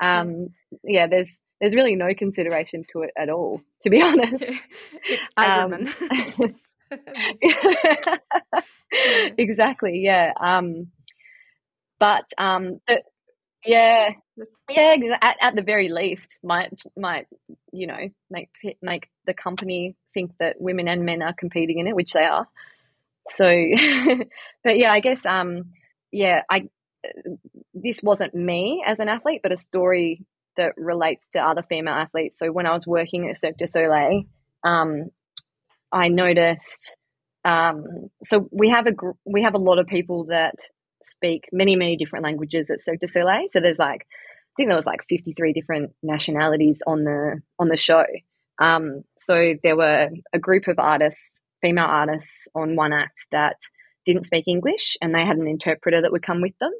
[0.00, 0.48] Um,
[0.84, 1.06] yeah.
[1.06, 4.44] there's there's really no consideration to it at all, to be honest.
[5.04, 5.88] it's Iron um,
[6.40, 6.54] Man.
[9.38, 10.32] exactly, yeah.
[10.38, 10.88] Um,
[11.98, 13.02] but um, the,
[13.66, 14.10] yeah,
[14.70, 14.96] yeah.
[15.20, 17.26] At, at the very least, might might
[17.72, 18.48] you know make
[18.82, 22.48] make the company think that women and men are competing in it, which they are.
[23.30, 23.44] So,
[24.64, 25.72] but yeah, I guess um,
[26.12, 26.68] yeah, I
[27.74, 30.24] this wasn't me as an athlete, but a story
[30.56, 32.38] that relates to other female athletes.
[32.38, 34.22] So when I was working at Cirque du Soleil,
[34.64, 35.10] um,
[35.92, 36.96] I noticed.
[37.44, 40.54] Um, so we have a gr- we have a lot of people that
[41.06, 43.46] speak many many different languages at Cirque du Soleil.
[43.50, 47.76] So there's like I think there was like 53 different nationalities on the on the
[47.76, 48.04] show.
[48.58, 53.56] Um, so there were a group of artists, female artists, on one act that
[54.06, 56.72] didn't speak English, and they had an interpreter that would come with them.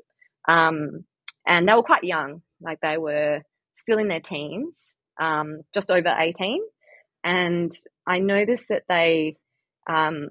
[0.49, 1.05] Um,
[1.47, 3.43] and they were quite young, like they were
[3.75, 4.75] still in their teens,
[5.21, 6.61] um, just over 18.
[7.25, 7.73] And
[8.07, 9.37] I noticed that they,
[9.89, 10.29] um,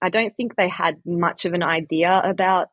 [0.00, 2.68] I don't think they had much of an idea about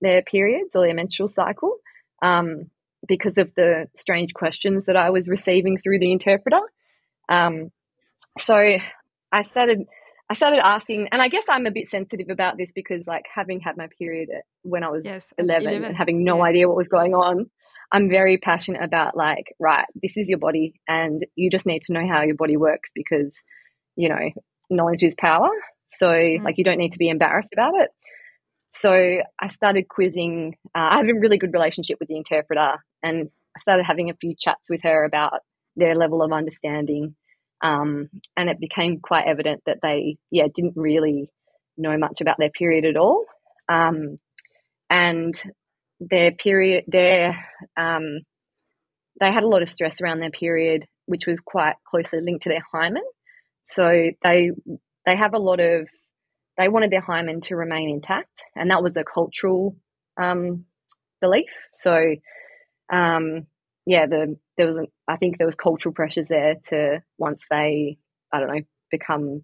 [0.00, 1.76] their periods or their menstrual cycle
[2.22, 2.70] um,
[3.06, 6.60] because of the strange questions that I was receiving through the interpreter.
[7.28, 7.70] Um,
[8.38, 9.86] so I started.
[10.30, 13.60] I started asking, and I guess I'm a bit sensitive about this because, like, having
[13.60, 14.28] had my period
[14.60, 16.42] when I was yes, 11, 11, and having no yeah.
[16.42, 17.46] idea what was going on,
[17.90, 21.94] I'm very passionate about, like, right, this is your body, and you just need to
[21.94, 23.42] know how your body works because,
[23.96, 24.30] you know,
[24.68, 25.48] knowledge is power.
[25.96, 26.42] So, mm.
[26.42, 27.88] like, you don't need to be embarrassed about it.
[28.70, 30.56] So I started quizzing.
[30.74, 34.16] Uh, I have a really good relationship with the interpreter, and I started having a
[34.20, 35.40] few chats with her about
[35.76, 37.14] their level of understanding.
[37.60, 41.30] Um, and it became quite evident that they, yeah, didn't really
[41.76, 43.24] know much about their period at all.
[43.68, 44.18] Um,
[44.90, 45.34] and
[46.00, 47.44] their period, their,
[47.76, 48.20] um,
[49.20, 52.48] they had a lot of stress around their period, which was quite closely linked to
[52.48, 53.02] their hymen.
[53.66, 54.50] So they
[55.04, 55.88] they have a lot of
[56.58, 59.76] they wanted their hymen to remain intact, and that was a cultural
[60.20, 60.64] um,
[61.20, 61.48] belief.
[61.74, 61.96] So,
[62.92, 63.46] um,
[63.86, 67.98] yeah, the there was an, I think there was cultural pressures there to once they
[68.32, 69.42] I don't know become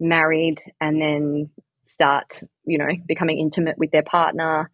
[0.00, 1.50] married and then
[1.86, 4.70] start you know becoming intimate with their partner.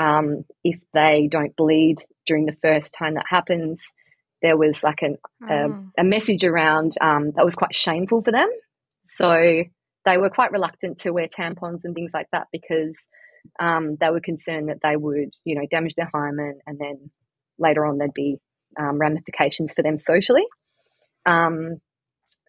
[0.00, 1.96] Um, if they don't bleed
[2.26, 3.80] during the first time that happens,
[4.42, 5.90] there was like an, oh.
[5.98, 8.48] a, a, message around um, that was quite shameful for them.
[9.06, 9.64] So
[10.08, 12.96] they were quite reluctant to wear tampons and things like that because
[13.60, 17.10] um, they were concerned that they would, you know, damage their hymen and then
[17.58, 18.38] later on there'd be
[18.80, 20.44] um, ramifications for them socially.
[21.26, 21.80] Um,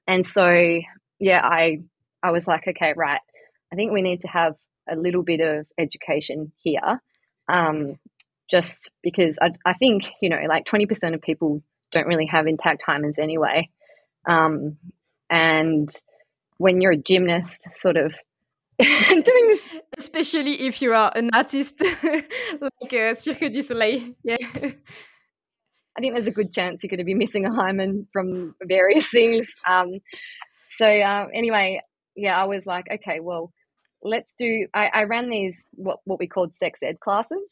[0.08, 0.80] and so,
[1.20, 1.82] yeah, I
[2.24, 3.22] I was like, okay, right.
[3.74, 4.54] I think we need to have
[4.90, 7.02] a little bit of education here,
[7.52, 8.00] um,
[8.50, 12.48] just because I, I think you know, like twenty percent of people don't really have
[12.48, 13.70] intact hymens anyway,
[14.28, 14.78] um,
[15.30, 15.90] and
[16.60, 18.14] when you're a gymnast, sort of
[18.80, 19.68] doing this.
[19.98, 21.82] Especially if you are an artist
[22.62, 24.14] like uh, Cirque du Soleil.
[24.24, 24.38] Yeah.
[25.98, 29.10] I think there's a good chance you're going to be missing a hymen from various
[29.10, 29.48] things.
[29.68, 30.00] Um,
[30.78, 31.82] so uh, anyway,
[32.16, 33.52] yeah, I was like, okay, well,
[34.04, 34.68] let's do.
[34.74, 37.44] I, I ran these what what we called sex ed classes,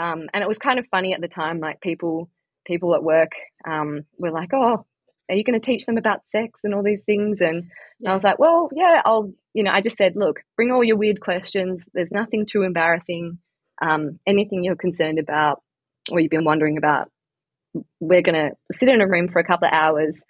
[0.00, 1.58] um, and it was kind of funny at the time.
[1.60, 2.30] Like people
[2.66, 3.32] people at work
[3.66, 4.84] um, were like, oh,
[5.28, 7.40] are you going to teach them about sex and all these things?
[7.40, 7.64] And,
[8.00, 8.00] yeah.
[8.00, 10.82] and I was like, well, yeah, I'll, you know, I just said, look, bring all
[10.82, 11.84] your weird questions.
[11.92, 13.38] There's nothing too embarrassing.
[13.80, 15.62] Um, anything you're concerned about
[16.10, 17.10] or you've been wondering about,
[18.00, 20.22] we're going to sit in a room for a couple of hours.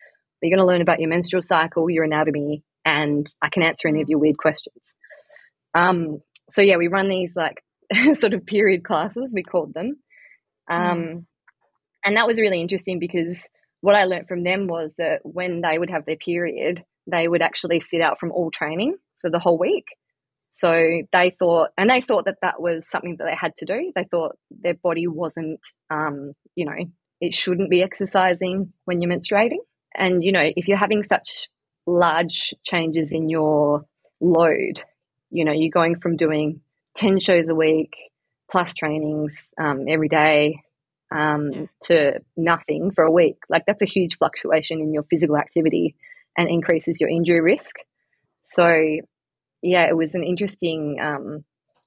[0.42, 4.00] You're going to learn about your menstrual cycle, your anatomy, and I can answer any
[4.00, 4.10] of mm.
[4.10, 4.82] your weird questions.
[5.74, 6.20] Um,
[6.50, 7.62] so yeah, we run these like
[8.20, 9.98] sort of period classes, we called them.
[10.68, 11.24] Um, mm.
[12.04, 13.48] And that was really interesting because
[13.80, 17.42] what I learned from them was that when they would have their period, they would
[17.42, 19.86] actually sit out from all training for the whole week.
[20.50, 23.92] So they thought, and they thought that that was something that they had to do.
[23.94, 25.60] They thought their body wasn't,
[25.90, 26.76] um, you know,
[27.20, 29.58] it shouldn't be exercising when you're menstruating.
[29.94, 31.48] And, you know, if you're having such
[31.88, 33.84] large changes in your
[34.20, 34.82] load.
[35.30, 36.60] You know, you're going from doing
[36.96, 37.94] 10 shows a week
[38.50, 40.62] plus trainings um, every day
[41.14, 41.66] um, yeah.
[41.82, 43.38] to nothing for a week.
[43.48, 45.96] Like, that's a huge fluctuation in your physical activity
[46.36, 47.76] and increases your injury risk.
[48.46, 48.98] So,
[49.62, 51.44] yeah, it was an interesting um,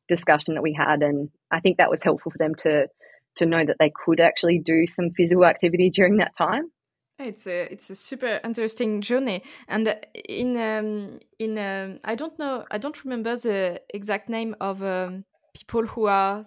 [0.07, 2.87] discussion that we had, and I think that was helpful for them to
[3.35, 6.69] to know that they could actually do some physical activity during that time.
[7.17, 9.95] It's a it's a super interesting journey, and
[10.27, 15.25] in um, in um, I don't know I don't remember the exact name of um,
[15.53, 16.45] people who are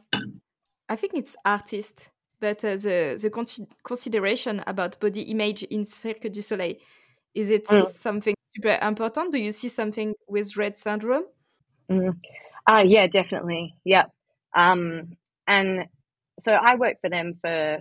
[0.89, 2.11] I think it's artists,
[2.41, 3.47] but uh, the the con
[3.83, 6.77] consideration about body image in Cirque du Soleil
[7.35, 7.87] is it mm.
[7.89, 9.33] something super important?
[9.33, 11.25] Do you see something with Red syndrome?
[11.91, 12.17] Mm.
[12.67, 13.75] Uh, yeah, definitely.
[13.85, 14.11] Yep.
[14.57, 15.17] Um,
[15.47, 15.87] and
[16.41, 17.79] so I worked for them for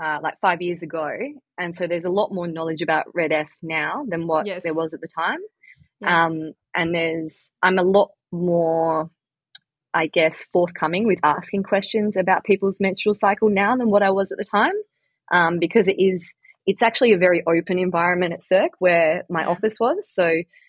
[0.00, 1.10] uh, like five years ago,
[1.58, 4.62] and so there's a lot more knowledge about RED-S now than what yes.
[4.62, 5.38] there was at the time.
[6.00, 6.26] Yeah.
[6.26, 9.10] Um, and there's I'm a lot more,
[9.96, 14.30] I guess, forthcoming with asking questions about people's menstrual cycle now than what I was
[14.30, 14.74] at the time,
[15.32, 16.34] um, because it is
[16.66, 20.06] it's actually a very open environment at Cirque where my office was.
[20.12, 20.26] So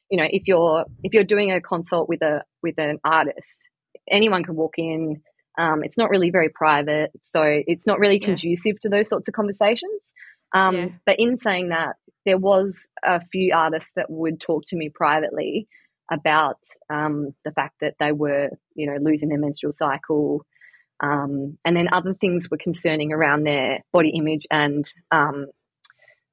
[0.09, 3.67] you know if you're if you're doing a consult with a with an artist,
[4.09, 5.21] anyone can walk in
[5.57, 8.79] um, it's not really very private, so it's not really conducive yeah.
[8.83, 10.13] to those sorts of conversations.
[10.53, 10.87] Um, yeah.
[11.05, 15.67] But in saying that, there was a few artists that would talk to me privately
[16.11, 20.45] about um, the fact that they were, you know, losing their menstrual cycle,
[20.99, 25.47] um, and then other things were concerning around their body image and, um,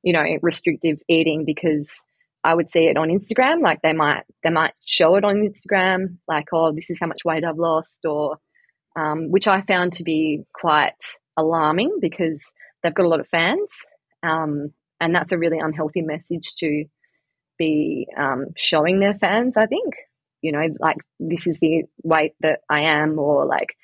[0.03, 2.03] you know, restrictive eating because
[2.43, 3.63] I would see it on Instagram.
[3.63, 7.25] Like they might they might show it on Instagram, like, oh, this is how much
[7.25, 8.39] weight I've lost, or
[8.97, 10.93] um, which I found to be quite
[11.37, 12.53] alarming because
[12.83, 13.69] they've got a lot of fans.
[14.23, 16.85] Um, and that's a really unhealthy message to
[17.59, 19.95] be um, showing their fans, I think.
[20.43, 23.75] You know, like this is the weight that I am, or like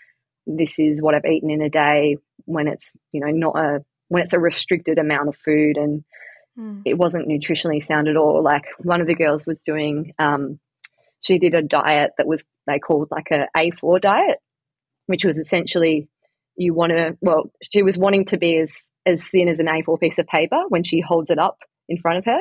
[0.46, 4.22] this is what I've eaten in a day when it's, you know, not a, when
[4.22, 6.04] it's a restricted amount of food and
[6.58, 6.82] mm.
[6.84, 8.42] it wasn't nutritionally sound at all.
[8.42, 10.58] Like one of the girls was doing, um,
[11.22, 14.38] she did a diet that was, they called like a A4 diet
[15.10, 16.08] which was essentially
[16.56, 19.98] you want to well she was wanting to be as as thin as an a4
[19.98, 21.58] piece of paper when she holds it up
[21.88, 22.38] in front of her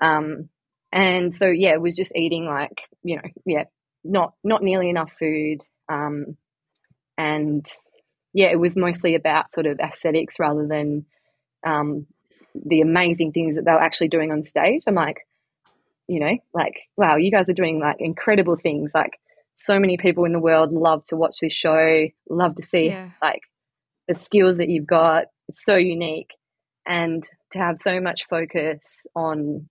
[0.00, 0.48] um,
[0.92, 3.64] and so yeah it was just eating like you know yeah
[4.04, 6.36] not not nearly enough food um,
[7.16, 7.66] and
[8.32, 11.04] yeah it was mostly about sort of aesthetics rather than
[11.66, 12.06] um,
[12.54, 15.18] the amazing things that they were actually doing on stage i'm like
[16.08, 19.12] you know like wow you guys are doing like incredible things like
[19.60, 23.10] so many people in the world love to watch this show, love to see yeah.
[23.22, 23.42] like
[24.08, 25.26] the skills that you've got.
[25.48, 26.30] It's so unique.
[26.86, 28.80] And to have so much focus
[29.14, 29.68] on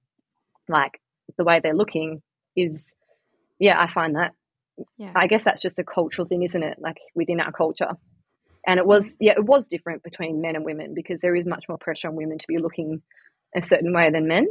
[0.69, 1.01] like
[1.37, 2.21] the way they're looking
[2.55, 2.93] is
[3.59, 4.33] yeah, I find that
[4.97, 5.11] yeah.
[5.15, 6.77] I guess that's just a cultural thing, isn't it?
[6.79, 7.91] Like within our culture.
[8.67, 11.65] And it was yeah, it was different between men and women because there is much
[11.67, 13.01] more pressure on women to be looking
[13.55, 14.47] a certain way than men.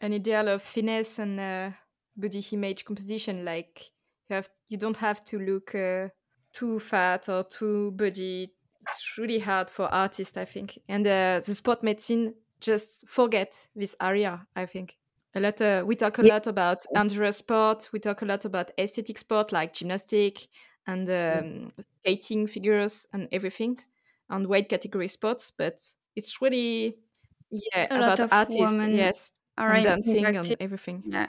[0.00, 1.70] An ideal of finesse and uh,
[2.16, 3.90] body image composition, like
[4.28, 6.08] you have you don't have to look uh,
[6.52, 8.52] too fat or too body.
[8.82, 10.78] It's really hard for artists, I think.
[10.88, 14.46] And uh, the sport medicine just forget this area.
[14.56, 14.96] I think
[15.34, 15.60] a lot.
[15.60, 16.34] Uh, we talk a yeah.
[16.34, 17.88] lot about endurance sport.
[17.92, 20.48] We talk a lot about aesthetic sport like gymnastic
[20.86, 21.68] and um,
[22.00, 23.78] skating figures and everything,
[24.28, 25.50] and weight category sports.
[25.50, 25.80] But
[26.16, 26.96] it's really
[27.50, 28.74] yeah a about artists.
[28.88, 31.02] Yes, and dancing and everything.
[31.06, 31.28] Yeah.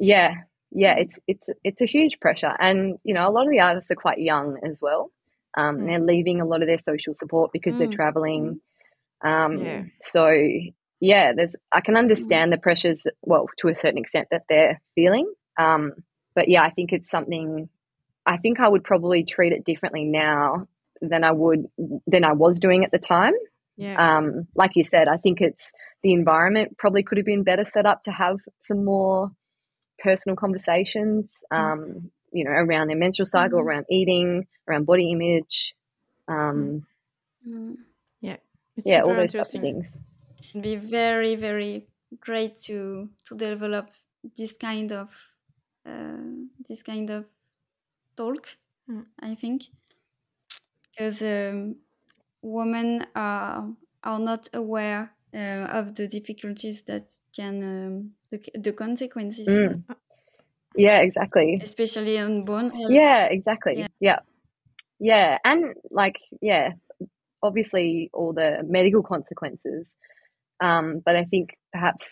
[0.00, 0.34] Yeah,
[0.70, 3.90] yeah, it's it's it's a huge pressure, and you know a lot of the artists
[3.90, 5.10] are quite young as well.
[5.56, 5.86] Um, mm.
[5.86, 7.78] They're leaving a lot of their social support because mm.
[7.78, 8.60] they're traveling.
[9.22, 9.82] Um, yeah.
[10.02, 10.30] So
[11.00, 13.06] yeah, there's I can understand the pressures.
[13.22, 15.32] Well, to a certain extent that they're feeling.
[15.58, 15.92] Um,
[16.34, 17.68] but yeah, I think it's something.
[18.26, 20.68] I think I would probably treat it differently now
[21.00, 21.66] than I would
[22.06, 23.34] than I was doing at the time.
[23.76, 24.18] Yeah.
[24.18, 25.72] Um, like you said, I think it's
[26.02, 29.30] the environment probably could have been better set up to have some more
[30.00, 31.58] personal conversations, mm.
[31.58, 33.68] um, you know, around their menstrual cycle, mm-hmm.
[33.68, 35.74] around eating, around body image.
[36.26, 36.86] Um,
[37.48, 37.76] mm.
[38.20, 38.36] Yeah,
[38.84, 39.96] yeah, all those types of things.
[40.40, 41.88] It'd be very, very
[42.20, 43.90] great to to develop
[44.36, 45.34] this kind of
[45.86, 46.16] uh,
[46.68, 47.24] this kind of
[48.16, 48.48] talk.
[48.90, 49.06] Mm.
[49.20, 49.64] I think
[50.90, 51.76] because um,
[52.42, 53.68] women are
[54.02, 59.82] are not aware uh, of the difficulties that can um, the, the consequences mm.
[60.76, 62.90] yeah exactly especially on bone health.
[62.90, 63.88] yeah exactly yeah.
[64.00, 64.18] yeah
[64.98, 66.72] yeah and like yeah
[67.42, 69.96] obviously all the medical consequences
[70.60, 72.04] um, but i think perhaps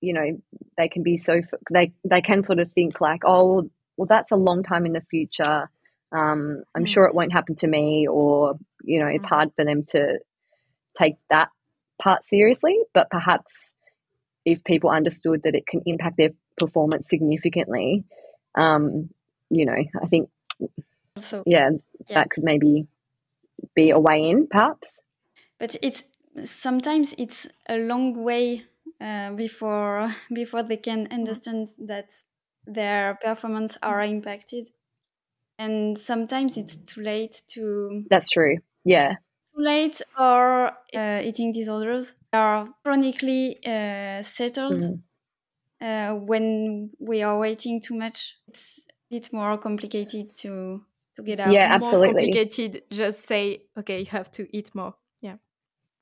[0.00, 0.40] you know
[0.76, 4.36] they can be so they they can sort of think like oh well that's a
[4.36, 5.68] long time in the future
[6.12, 6.88] um, i'm mm.
[6.88, 9.28] sure it won't happen to me or you know it's mm.
[9.28, 10.18] hard for them to
[10.98, 11.48] take that
[12.00, 13.74] part seriously but perhaps
[14.44, 18.04] if people understood that it can impact their performance significantly
[18.54, 19.10] um,
[19.50, 20.30] you know i think
[21.18, 21.70] so yeah,
[22.08, 22.86] yeah that could maybe
[23.74, 25.00] be a way in perhaps
[25.58, 26.04] but it's
[26.44, 28.66] sometimes it's a long way
[29.00, 32.10] uh, before before they can understand that
[32.66, 34.68] their performance are impacted.
[35.58, 38.56] And sometimes it's too late to that's true.
[38.84, 39.16] Yeah.
[39.54, 45.02] Too late or uh, eating disorders are chronically uh, settled mm.
[45.80, 50.84] Uh, when we are waiting too much it's a bit more complicated to
[51.16, 51.52] to get out.
[51.52, 54.94] Yeah absolutely more complicated just say okay you have to eat more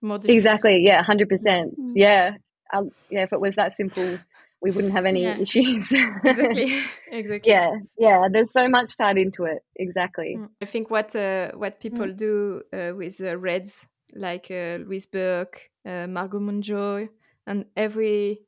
[0.03, 1.92] exactly yeah 100% mm.
[1.94, 2.32] yeah
[2.72, 4.18] I'll, yeah, if it was that simple,
[4.61, 5.38] we wouldn't have any yeah.
[5.38, 5.90] issues.
[6.24, 6.80] exactly.
[7.11, 7.53] Exactly.
[7.53, 7.72] Yeah.
[7.99, 8.28] Yeah.
[8.30, 9.62] There's so much tied into it.
[9.76, 10.36] Exactly.
[10.38, 10.49] Mm.
[10.61, 12.16] I think what uh, what people mm.
[12.16, 17.09] do uh, with uh, RED-S, like uh, Louise Burke, uh, Margo Mountjoy,
[17.46, 18.40] and every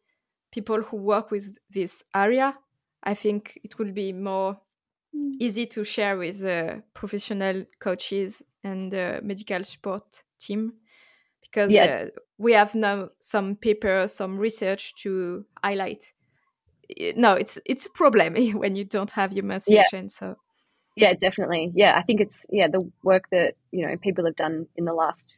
[0.52, 2.54] people who work with this area,
[3.02, 4.58] I think it will be more
[5.14, 5.32] mm.
[5.40, 8.92] easy to share with uh, professional coaches and
[9.22, 10.74] medical support team
[11.50, 12.06] because yeah.
[12.06, 16.12] uh, we have now some paper, some research to highlight.
[17.16, 20.04] No, it's it's a problem when you don't have your menstruation.
[20.04, 20.18] Yeah.
[20.18, 20.36] So
[20.96, 21.72] yeah, definitely.
[21.74, 24.94] Yeah, I think it's yeah the work that you know people have done in the
[24.94, 25.36] last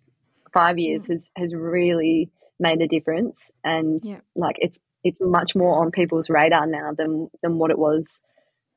[0.53, 1.13] five years mm.
[1.13, 4.21] has has really made a difference, and yeah.
[4.35, 8.23] like it's it's much more on people's radar now than than what it was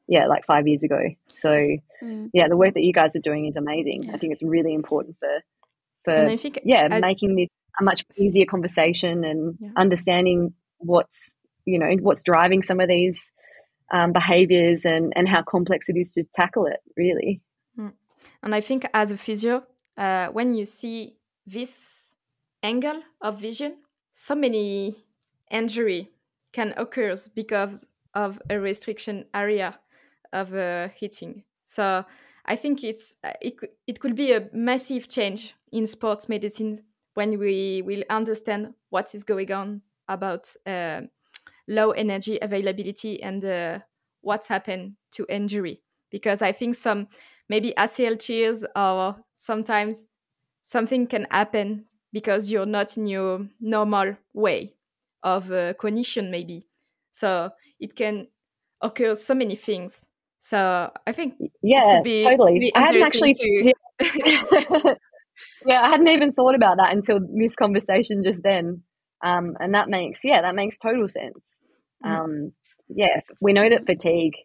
[0.07, 1.01] yeah like five years ago
[1.33, 1.49] so
[2.03, 2.29] mm.
[2.33, 4.13] yeah the work that you guys are doing is amazing yeah.
[4.13, 5.29] i think it's really important for
[6.05, 9.69] for I think yeah as, making this a much easier conversation and yeah.
[9.75, 11.35] understanding what's
[11.65, 13.33] you know what's driving some of these
[13.91, 17.41] um, behaviors and and how complex it is to tackle it really
[17.77, 17.91] mm.
[18.43, 19.63] and i think as a physio
[19.97, 22.13] uh, when you see this
[22.63, 23.77] angle of vision
[24.13, 24.95] so many
[25.51, 26.09] injury
[26.53, 29.77] can occur because of a restriction area
[30.33, 32.05] of uh, hitting so
[32.45, 33.55] I think it's uh, it,
[33.87, 36.77] it could be a massive change in sports medicine
[37.15, 41.01] when we will understand what is going on about uh,
[41.67, 43.79] low energy availability and uh,
[44.21, 45.81] what's happened to injury.
[46.11, 47.07] Because I think some
[47.49, 50.07] maybe ACL tears or sometimes
[50.63, 54.75] something can happen because you're not in your normal way
[55.23, 56.67] of uh, cognition, maybe.
[57.11, 58.27] So it can
[58.81, 60.05] occur so many things
[60.45, 61.33] so I think
[61.63, 62.59] yeah, be, totally.
[62.59, 63.33] Be I hadn't actually.
[63.33, 63.73] To...
[65.65, 65.81] Yeah.
[65.81, 68.83] I hadn't even thought about that until this conversation just then,
[69.23, 71.59] um, and that makes yeah, that makes total sense.
[72.05, 72.09] Mm.
[72.09, 72.51] Um,
[72.87, 74.35] yeah, we know that fatigue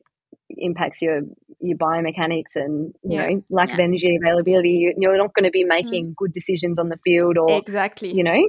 [0.49, 1.21] impacts your
[1.61, 3.27] your biomechanics and you yeah.
[3.27, 3.75] know lack yeah.
[3.75, 4.95] of energy availability.
[4.97, 5.69] You're not going to be mm.
[5.69, 6.17] making mm.
[6.17, 8.43] good decisions on the field, or exactly, you know,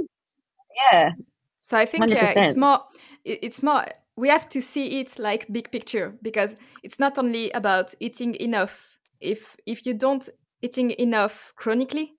[0.89, 1.12] yeah.
[1.60, 2.80] So I think yeah, it's more
[3.26, 3.86] it's more
[4.16, 8.97] we have to see it like big picture because it's not only about eating enough.
[9.20, 10.28] If if you don't
[10.62, 12.14] eating enough chronically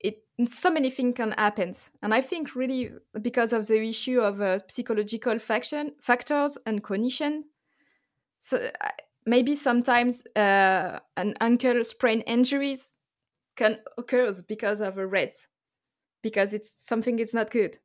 [0.00, 1.72] it so many things can happen.
[2.02, 7.44] And i think really because of the issue of uh, psychological faction, factors and cognition
[8.38, 8.88] so uh,
[9.26, 12.94] maybe sometimes uh, an ankle sprain injuries
[13.56, 15.32] can occur because of a red
[16.22, 17.78] because it's something is not good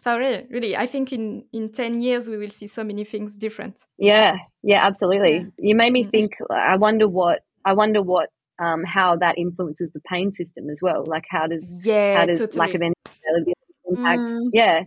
[0.00, 3.36] so really, really, I think in in ten years we will see so many things
[3.36, 3.76] different.
[3.98, 5.36] Yeah, yeah, absolutely.
[5.36, 5.44] Yeah.
[5.58, 6.10] You made me mm.
[6.10, 6.32] think.
[6.50, 11.04] I wonder what I wonder what um, how that influences the pain system as well.
[11.06, 12.58] Like how does yeah, how does totally.
[12.58, 13.52] lack of energy
[13.86, 14.22] impact?
[14.22, 14.50] Mm.
[14.54, 14.82] Yeah,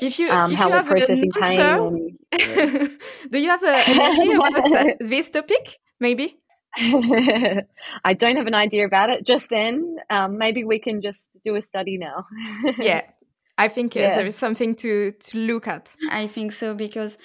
[0.00, 1.60] if you um, if how you we're processing pain.
[1.60, 2.86] And, yeah.
[3.30, 5.78] Do you have a, an idea about this topic?
[5.98, 6.38] Maybe.
[6.76, 9.96] I don't have an idea about it just then.
[10.08, 12.24] Um, maybe we can just do a study now.
[12.78, 13.02] yeah,
[13.58, 14.14] I think yeah.
[14.14, 15.94] there is something to to look at.
[16.10, 17.18] I think so because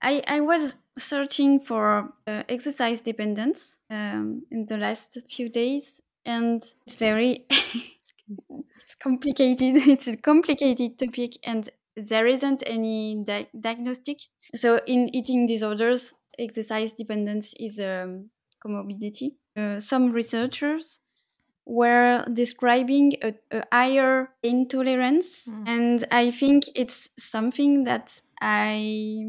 [0.00, 6.62] I I was searching for uh, exercise dependence um, in the last few days, and
[6.86, 9.76] it's very it's complicated.
[9.88, 14.18] It's a complicated topic, and there isn't any di- diagnostic.
[14.54, 18.22] So in eating disorders, exercise dependence is a
[18.64, 19.32] comorbidity.
[19.56, 21.00] Uh, some researchers
[21.64, 25.68] were describing a, a higher intolerance mm.
[25.68, 29.24] and i think it's something that i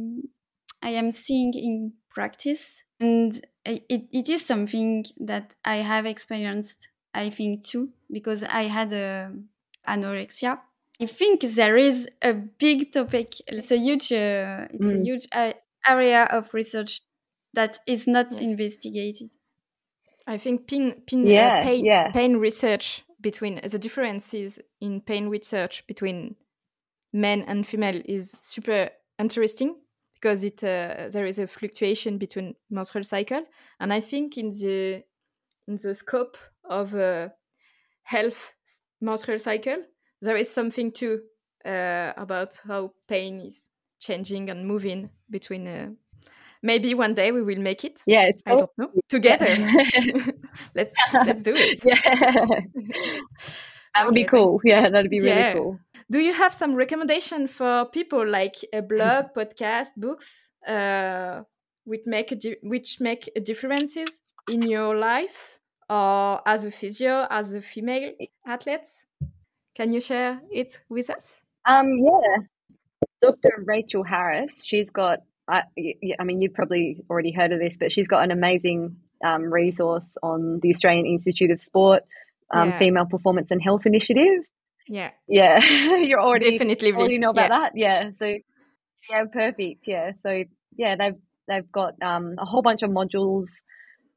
[0.82, 7.30] i am seeing in practice and it, it is something that i have experienced i
[7.30, 9.32] think too because i had a
[9.88, 10.60] anorexia
[11.02, 13.36] I think there is a big topic.
[13.48, 15.02] It's a huge, uh, it's mm.
[15.02, 15.54] a huge uh,
[15.88, 17.02] area of research
[17.54, 18.42] that is not yes.
[18.42, 19.30] investigated.
[20.28, 22.12] I think pain, pain, uh, yeah, uh, pain, yeah.
[22.12, 26.36] pain research between the differences in pain research between
[27.12, 29.76] men and female is super interesting
[30.16, 33.44] because it uh, there is a fluctuation between menstrual cycle,
[33.80, 35.04] and I think in the
[35.68, 37.30] in the scope of uh,
[38.04, 38.54] health
[39.02, 39.84] menstrual cycle,
[40.22, 41.22] there is something too
[41.66, 43.70] uh, about how pain is
[44.00, 45.98] changing and moving between.
[46.64, 48.02] Maybe one day we will make it.
[48.08, 48.90] Yeah, I don't know.
[49.10, 49.54] Together,
[50.76, 51.80] let's let's do it.
[51.86, 51.96] Yeah,
[53.96, 54.62] that would okay, be cool.
[54.64, 55.54] Yeah, that'd be really yeah.
[55.54, 55.80] cool.
[56.10, 61.44] Do you have some recommendation for people like a blog, podcast, books, uh,
[61.84, 65.60] which make a which make a differences in your life,
[65.90, 68.14] or as a physio, as a female
[68.48, 68.88] athlete?
[69.76, 71.42] Can you share it with us?
[71.66, 72.38] Um, yeah,
[73.22, 73.64] Dr.
[73.66, 74.64] Rachel Harris.
[74.66, 75.20] She's got.
[75.48, 75.64] I,
[76.20, 80.18] I mean, you've probably already heard of this, but she's got an amazing um, resource
[80.22, 82.04] on the Australian Institute of Sport
[82.54, 82.80] um, yeah.
[82.80, 84.46] Female Performance and Health Initiative.
[84.88, 85.64] Yeah, yeah,
[85.98, 87.60] you're already definitely already know about yeah.
[87.60, 87.72] that.
[87.76, 88.26] Yeah, so
[89.10, 89.86] yeah, perfect.
[89.88, 90.44] Yeah, so
[90.76, 91.16] yeah, they've
[91.48, 93.48] they've got um, a whole bunch of modules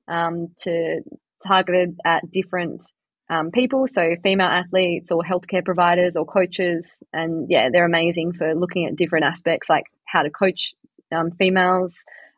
[0.08, 1.02] um, to
[1.46, 2.82] targeted at different
[3.30, 7.02] um, people, so female athletes or healthcare providers or coaches.
[7.12, 10.74] And yeah, they're amazing for looking at different aspects like how to coach
[11.12, 11.94] um, females,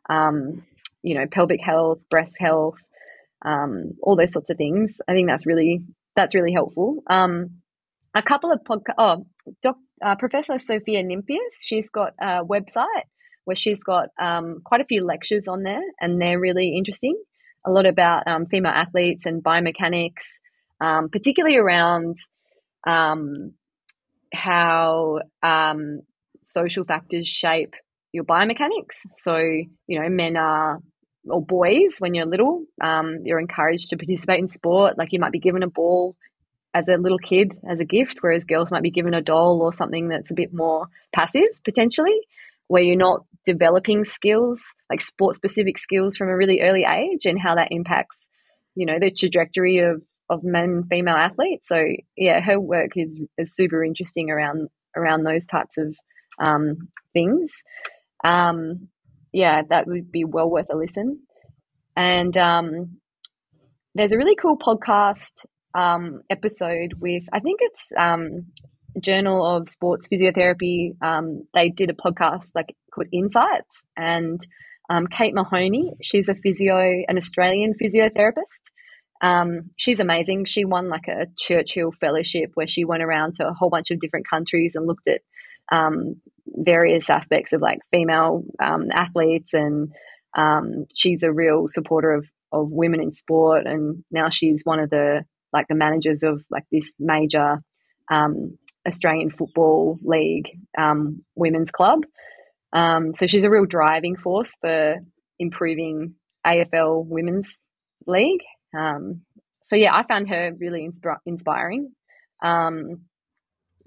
[0.09, 0.65] um,
[1.01, 2.77] you know, pelvic health, breast health,
[3.43, 4.97] um, all those sorts of things.
[5.07, 5.81] I think that's really
[6.15, 7.03] that's really helpful.
[7.09, 7.61] Um,
[8.15, 8.95] a couple of podcast.
[8.97, 9.25] Oh,
[9.61, 13.05] doc, uh, Professor Sophia Nimphius, she's got a website
[13.45, 17.19] where she's got um, quite a few lectures on there, and they're really interesting.
[17.65, 20.39] A lot about female athletes and biomechanics
[20.81, 22.17] um, particularly around
[22.87, 23.53] um,
[24.33, 26.01] how um,
[26.43, 27.73] social factors shape
[28.11, 29.05] your biomechanics.
[29.17, 30.79] So, you know, men are,
[31.25, 34.97] or boys, when you're little, um, you're encouraged to participate in sport.
[34.97, 36.15] Like you might be given a ball
[36.73, 39.73] as a little kid as a gift, whereas girls might be given a doll or
[39.73, 42.17] something that's a bit more passive potentially,
[42.67, 47.39] where you're not developing skills, like sport specific skills from a really early age and
[47.39, 48.29] how that impacts,
[48.75, 51.67] you know, the trajectory of of men female athletes.
[51.67, 51.83] So
[52.15, 55.95] yeah, her work is is super interesting around around those types of
[56.39, 57.51] um, things.
[58.23, 58.89] Um,
[59.31, 61.21] yeah, that would be well worth a listen.
[61.95, 62.97] And um,
[63.95, 68.47] there's a really cool podcast um, episode with I think it's um,
[69.01, 71.01] Journal of Sports Physiotherapy.
[71.01, 74.39] Um, they did a podcast like called Insights and.
[74.91, 78.63] um, Kate Mahoney, she's a physio, an Australian physiotherapist,
[79.21, 80.45] um, she's amazing.
[80.45, 83.99] She won like a Churchill Fellowship where she went around to a whole bunch of
[83.99, 85.21] different countries and looked at
[85.71, 86.15] um,
[86.55, 89.53] various aspects of like female um, athletes.
[89.53, 89.93] And
[90.35, 93.65] um, she's a real supporter of, of women in sport.
[93.65, 97.57] And now she's one of the like the managers of like this major
[98.11, 102.03] um, Australian Football League um, women's club.
[102.73, 104.97] so she's a real driving force for
[105.39, 107.59] improving AFL women's
[108.05, 108.41] league.
[108.77, 109.21] Um,
[109.61, 111.91] so yeah, I found her really insp- inspiring.
[112.43, 113.01] Um,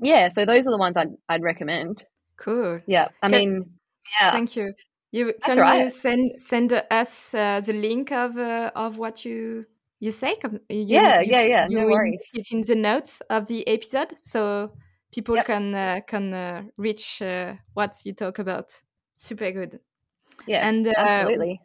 [0.00, 2.04] yeah, so those are the ones I'd I'd recommend.
[2.43, 2.80] Cool.
[2.86, 3.70] Yeah, I can, mean,
[4.20, 4.32] yeah.
[4.32, 4.74] Thank you.
[5.12, 5.82] You can right.
[5.82, 9.66] you send send us uh, the link of uh, of what you
[10.01, 10.36] you say?
[10.43, 11.66] You, yeah, you, yeah, yeah.
[11.68, 12.22] no worries.
[12.32, 14.73] It's in the notes of the episode, so
[15.12, 15.47] people yep.
[15.47, 18.70] can uh, can uh, reach uh, what you talk about.
[19.14, 19.81] Super good.
[20.47, 21.60] Yeah, and uh, absolutely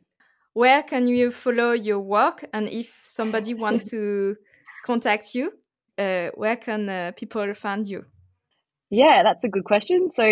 [0.58, 4.36] where can you follow your work and if somebody wants to
[4.84, 5.52] contact you
[6.00, 8.04] uh, where can uh, people find you
[8.90, 10.10] yeah that's a good question.
[10.14, 10.24] So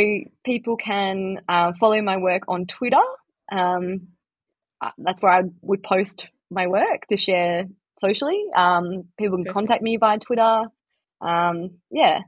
[0.45, 3.05] people can uh, follow my work on twitter.
[3.51, 4.07] Um,
[4.81, 7.65] uh, that's where i would post my work to share
[7.99, 8.43] socially.
[8.55, 9.53] Um, people can perfect.
[9.53, 10.63] contact me via twitter.
[11.21, 12.19] Um, yeah.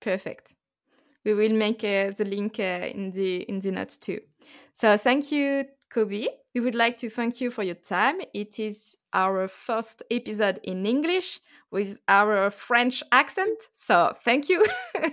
[0.00, 0.54] Perfect.
[1.24, 4.20] We will make uh, the link uh, in the in the notes too.
[4.74, 8.16] So thank you Cobie, we would like to thank you for your time.
[8.32, 13.58] It is our first episode in English with our French accent.
[13.74, 14.64] So thank you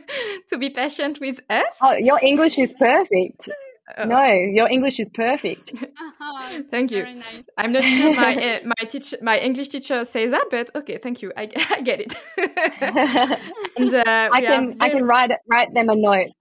[0.50, 1.76] to be patient with us.
[1.82, 3.50] Oh, your English is perfect.
[3.98, 4.06] Oh.
[4.06, 5.74] No, your English is perfect.
[5.76, 7.04] Uh-huh, thank you.
[7.04, 7.26] Nice.
[7.58, 11.22] I'm not sure my uh, my teacher, my English teacher says that, but okay, thank
[11.22, 11.34] you.
[11.36, 12.14] I, I get it.
[13.76, 14.78] and, uh, I can very...
[14.80, 16.32] I can write write them a note.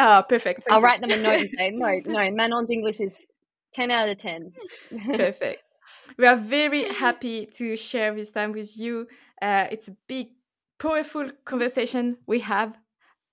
[0.00, 0.64] Oh, perfect.
[0.64, 0.84] Thank I'll you.
[0.84, 2.30] write them a note and say no, no.
[2.32, 3.16] Manon's English is
[3.72, 4.52] 10 out of 10.
[5.14, 5.62] Perfect.
[6.18, 9.06] We are very happy to share this time with you.
[9.40, 10.28] Uh, it's a big,
[10.78, 12.76] powerful conversation we have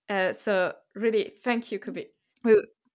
[0.09, 2.09] Uh, so really, thank you, Cobie.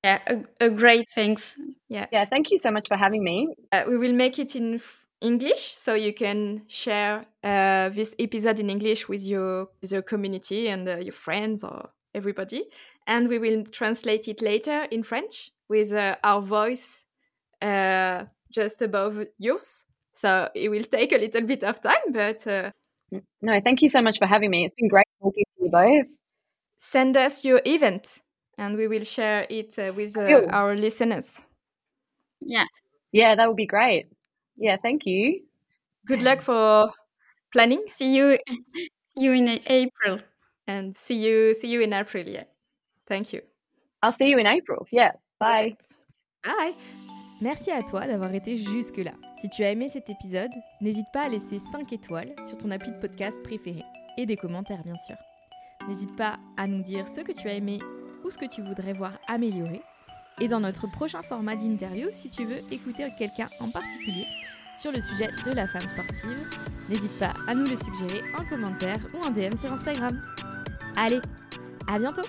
[0.04, 1.54] Yeah, a, a great thanks.
[1.88, 2.06] Yeah.
[2.12, 3.48] Yeah, thank you so much for having me.
[3.72, 4.80] Uh, we will make it in
[5.20, 10.68] English, so you can share uh, this episode in English with your with your community
[10.68, 12.64] and uh, your friends or everybody,
[13.06, 17.04] and we will translate it later in French with uh, our voice
[17.62, 19.84] uh, just above yours.
[20.12, 22.70] So it will take a little bit of time, but uh,
[23.42, 24.66] no, thank you so much for having me.
[24.66, 26.06] It's been great talking to you both.
[26.78, 28.18] Send us your event,
[28.58, 31.40] and we will share it uh, with our listeners.
[32.40, 32.64] Yeah,
[33.12, 34.08] yeah, that would be great.
[34.56, 35.42] Yeah, thank you.
[36.06, 36.90] Good luck for
[37.52, 37.84] planning.
[37.90, 38.38] See you
[39.14, 40.20] see you in April.
[40.66, 42.44] And see you see you in April, yeah.
[43.06, 43.42] Thank you.
[44.02, 44.86] I'll see you in April.
[44.92, 45.12] Yeah.
[45.38, 45.76] Bye.
[46.44, 46.74] Bye.
[47.42, 49.12] Merci à toi d'avoir été jusque-là.
[49.40, 50.50] Si tu as aimé cet épisode,
[50.82, 53.82] n'hésite pas à laisser 5 étoiles sur ton appli de podcast préféré
[54.18, 55.16] et des commentaires bien sûr.
[55.88, 57.78] N'hésite pas à nous dire ce que tu as aimé
[58.24, 59.80] ou ce que tu voudrais voir améliorer.
[60.42, 64.26] Et dans notre prochain format d'interview, si tu veux écouter quelqu'un en particulier,
[64.76, 66.46] sur le sujet de la femme sportive,
[66.90, 70.20] n'hésite pas à nous le suggérer en commentaire ou en DM sur Instagram.
[70.94, 71.20] Allez,
[71.88, 72.22] à bientôt